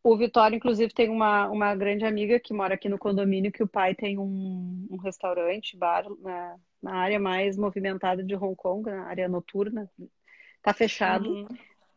[0.03, 3.63] O, o Vitório, inclusive, tem uma, uma grande amiga que mora aqui no condomínio, que
[3.63, 8.89] o pai tem um, um restaurante, bar, na, na área mais movimentada de Hong Kong,
[8.91, 9.91] na área noturna.
[10.63, 11.29] Tá fechado.
[11.29, 11.45] Uhum.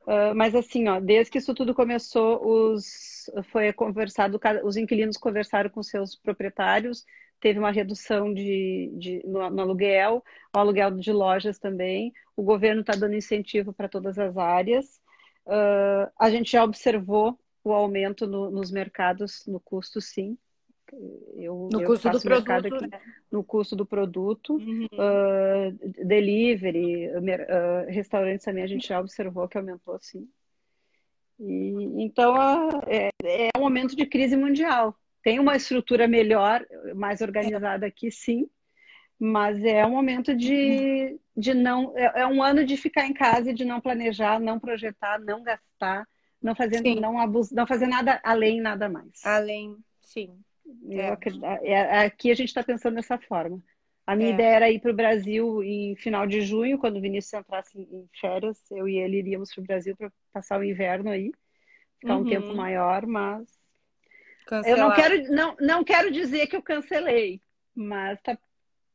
[0.05, 5.70] Uh, mas assim, ó, desde que isso tudo começou, os, foi conversado, os inquilinos conversaram
[5.70, 7.05] com seus proprietários,
[7.44, 10.24] teve uma redução de, de no, no, aluguel,
[10.56, 12.14] o aluguel de lojas também.
[12.38, 15.02] O governo está dando incentivo para todas as áreas.
[15.46, 20.38] Uh, a gente já observou o aumento no, nos mercados, no custo, sim.
[21.36, 23.02] Eu, no eu custo do produto, aqui, né?
[23.30, 24.86] no custo do produto, uhum.
[24.94, 30.30] uh, delivery, uh, restaurantes também a gente já observou que aumentou sim.
[31.38, 32.38] E, então
[32.88, 34.98] é, é um momento de crise mundial.
[35.24, 38.49] Tem uma estrutura melhor, mais organizada aqui, sim,
[39.17, 41.97] mas é um momento de, de não.
[41.97, 46.05] É, é, um ano de ficar em casa, de não planejar, não projetar, não gastar,
[46.41, 49.24] não fazer, não, abus, não fazer nada além, nada mais.
[49.24, 50.38] Além, sim.
[50.89, 51.71] É.
[51.71, 53.63] é aqui a gente está pensando dessa forma.
[54.05, 54.34] A minha é.
[54.34, 58.05] ideia era ir para o Brasil em final de junho, quando o Vinícius entrasse em
[58.19, 61.32] férias, eu e ele iríamos para o Brasil para passar o inverno aí,
[62.01, 62.24] ficar uhum.
[62.24, 63.62] um tempo maior, mas
[64.46, 64.80] Cancelar.
[64.80, 67.41] eu não quero, não, não quero dizer que eu cancelei,
[67.76, 68.38] mas está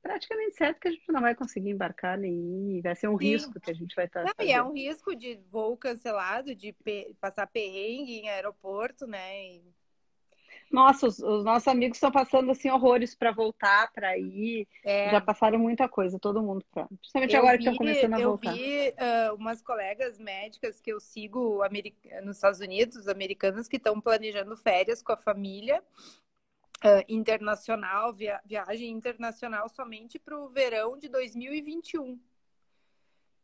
[0.03, 2.81] praticamente certo que a gente não vai conseguir embarcar nem.
[2.83, 3.25] Vai ser um Sim.
[3.25, 4.25] risco que a gente vai estar.
[4.25, 9.07] Tá não, e é um risco de voo cancelado, de pe passar perrengue em aeroporto,
[9.07, 9.47] né?
[9.47, 9.78] E...
[10.71, 14.69] Nossa, os, os, nossos amigos estão passando assim horrores para voltar, para ir.
[14.85, 15.11] É.
[15.11, 16.87] Já passaram muita coisa, todo mundo pra...
[16.87, 18.51] Principalmente eu agora vi, que estão começando a eu voltar.
[18.51, 21.61] Eu vi uh, umas colegas médicas que eu sigo
[22.23, 25.83] nos Estados Unidos, americanas, que estão planejando férias com a família
[26.85, 32.21] uh, internacional, via, viagem internacional somente para o verão de 2021,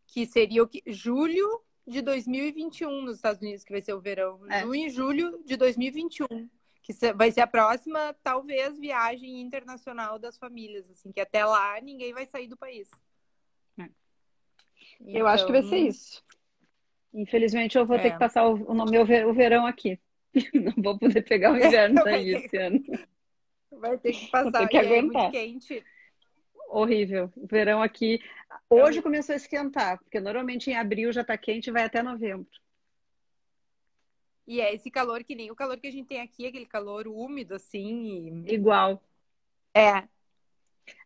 [0.06, 0.82] que seria o que?
[0.86, 4.40] Julho de 2021 nos Estados Unidos, que vai ser o verão.
[4.48, 4.60] É.
[4.60, 6.48] Junho e julho de 2021.
[6.84, 12.12] Que vai ser a próxima, talvez, viagem internacional das famílias, assim, que até lá ninguém
[12.12, 12.90] vai sair do país.
[13.78, 13.88] É.
[15.00, 15.14] Então...
[15.14, 16.22] Eu acho que vai ser então, isso.
[17.14, 18.02] Infelizmente, eu vou é.
[18.02, 19.98] ter que passar o, o meu o verão aqui.
[20.52, 22.84] Não vou poder pegar o inverno daí esse ano.
[23.72, 24.58] Vai ter que passar.
[24.58, 24.94] Tem que aguentar.
[24.94, 25.84] É muito quente.
[26.68, 27.32] Horrível.
[27.36, 28.20] O verão aqui.
[28.68, 32.46] Hoje começou a esquentar, porque normalmente em abril já está quente e vai até novembro.
[34.46, 37.06] E é esse calor que nem o calor que a gente tem aqui, aquele calor
[37.06, 38.44] úmido, assim.
[38.46, 38.54] E...
[38.54, 39.02] Igual.
[39.74, 40.06] É.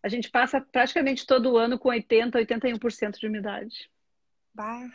[0.03, 3.91] A gente passa praticamente todo ano com 80%, 81% de umidade.
[4.53, 4.89] Bah.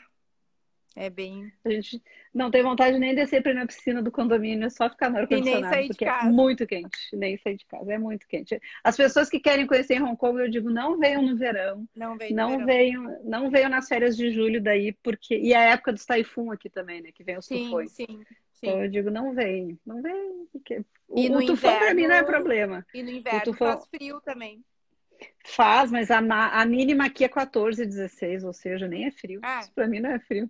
[0.96, 1.52] É bem.
[1.66, 2.02] A gente
[2.34, 5.10] não tem vontade nem de descer para ir na piscina do condomínio, é só ficar
[5.10, 6.98] no ar-condicionado, porque é muito quente.
[7.14, 8.62] Nem sair de casa, é muito quente.
[8.84, 11.88] As pessoas que querem conhecer Hong Kong, eu digo, não venham no verão.
[11.96, 12.36] Não venham.
[12.36, 15.36] Não venham, não venham nas férias de julho daí, porque.
[15.36, 17.12] E a época dos taifun aqui também, né?
[17.12, 17.92] Que vem os sim, tufões.
[17.92, 18.06] Sim,
[18.52, 18.68] sim.
[18.68, 20.48] Então eu digo, não venham, não venham.
[20.52, 20.86] Porque...
[21.16, 22.86] E o, o tufão para mim não é problema.
[22.94, 23.68] E no inverno tufão...
[23.68, 24.64] faz frio também.
[25.46, 29.40] Faz, mas a, a mínima aqui é 14, 16, ou seja, nem é frio.
[29.44, 29.60] Ah.
[29.60, 30.50] Isso para mim não é frio.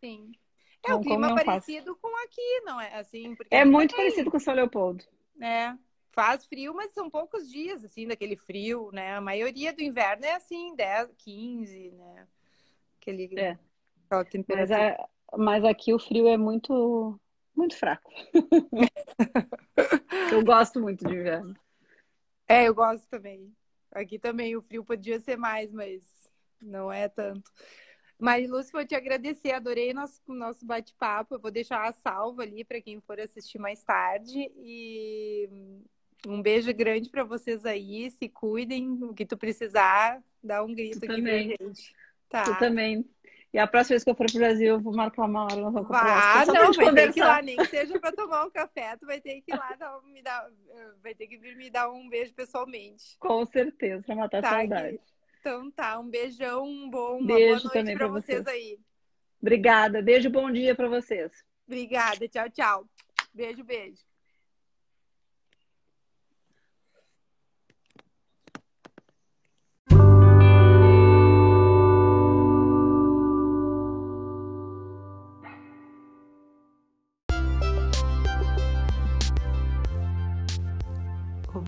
[0.00, 0.32] Sim.
[0.86, 2.94] É o clima parecido com aqui, não é?
[2.94, 3.98] Assim, é muito tem...
[3.98, 5.04] parecido com São Leopoldo.
[5.40, 5.74] É.
[6.12, 9.16] Faz frio, mas são poucos dias, assim, daquele frio, né?
[9.16, 12.26] A maioria do inverno é assim, 10, 15, né?
[13.00, 13.58] Aquele, é.
[14.06, 14.78] Aquela temperatura.
[14.78, 17.20] Mas, é, mas aqui o frio é muito,
[17.54, 18.10] muito fraco.
[20.32, 21.54] eu gosto muito de inverno.
[22.48, 23.52] É, eu gosto também.
[23.92, 26.02] Aqui também o frio podia ser mais, mas
[26.60, 27.50] não é tanto.
[28.18, 31.36] Mariluz, vou te agradecer, adorei nosso, nosso bate-papo.
[31.36, 34.50] Eu vou deixar a salva ali para quem for assistir mais tarde.
[34.56, 35.48] E
[36.26, 38.10] um beijo grande para vocês aí.
[38.10, 41.56] Se cuidem, o que tu precisar, dá um grito tu aqui também.
[41.56, 41.94] pra gente.
[42.28, 42.42] Tá.
[42.42, 43.08] Tu também.
[43.52, 45.56] E a próxima vez que eu for pro Brasil, eu vou marcar uma hora.
[45.56, 48.50] Nós vamos ah, não, vai ter que ir lá, nem que seja para tomar um
[48.50, 50.46] café, tu vai ter que ir lá, dar, me dar,
[51.02, 53.16] vai ter que vir me dar um beijo pessoalmente.
[53.18, 55.00] Com certeza, para matar tá, a saudade.
[55.40, 58.44] Então tá, um beijão, um bom, uma Beijo boa noite para vocês.
[58.44, 58.78] vocês aí.
[59.40, 61.32] Obrigada, beijo, bom dia para vocês.
[61.66, 62.84] Obrigada, tchau, tchau.
[63.32, 64.07] Beijo, beijo.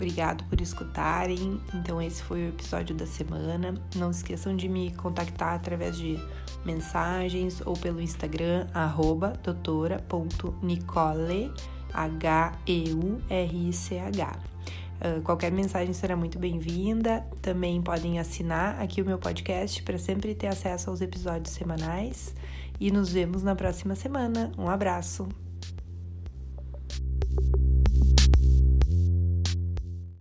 [0.01, 1.61] Obrigado por escutarem.
[1.75, 3.75] Então, esse foi o episódio da semana.
[3.95, 6.17] Não esqueçam de me contactar através de
[6.65, 8.65] mensagens ou pelo Instagram,
[9.43, 11.53] doutora.nicole,
[11.93, 12.79] H-E-U-R-I-C-H.
[15.03, 17.23] Uh, qualquer mensagem será muito bem-vinda.
[17.39, 22.33] Também podem assinar aqui o meu podcast para sempre ter acesso aos episódios semanais.
[22.79, 24.51] E nos vemos na próxima semana.
[24.57, 25.29] Um abraço!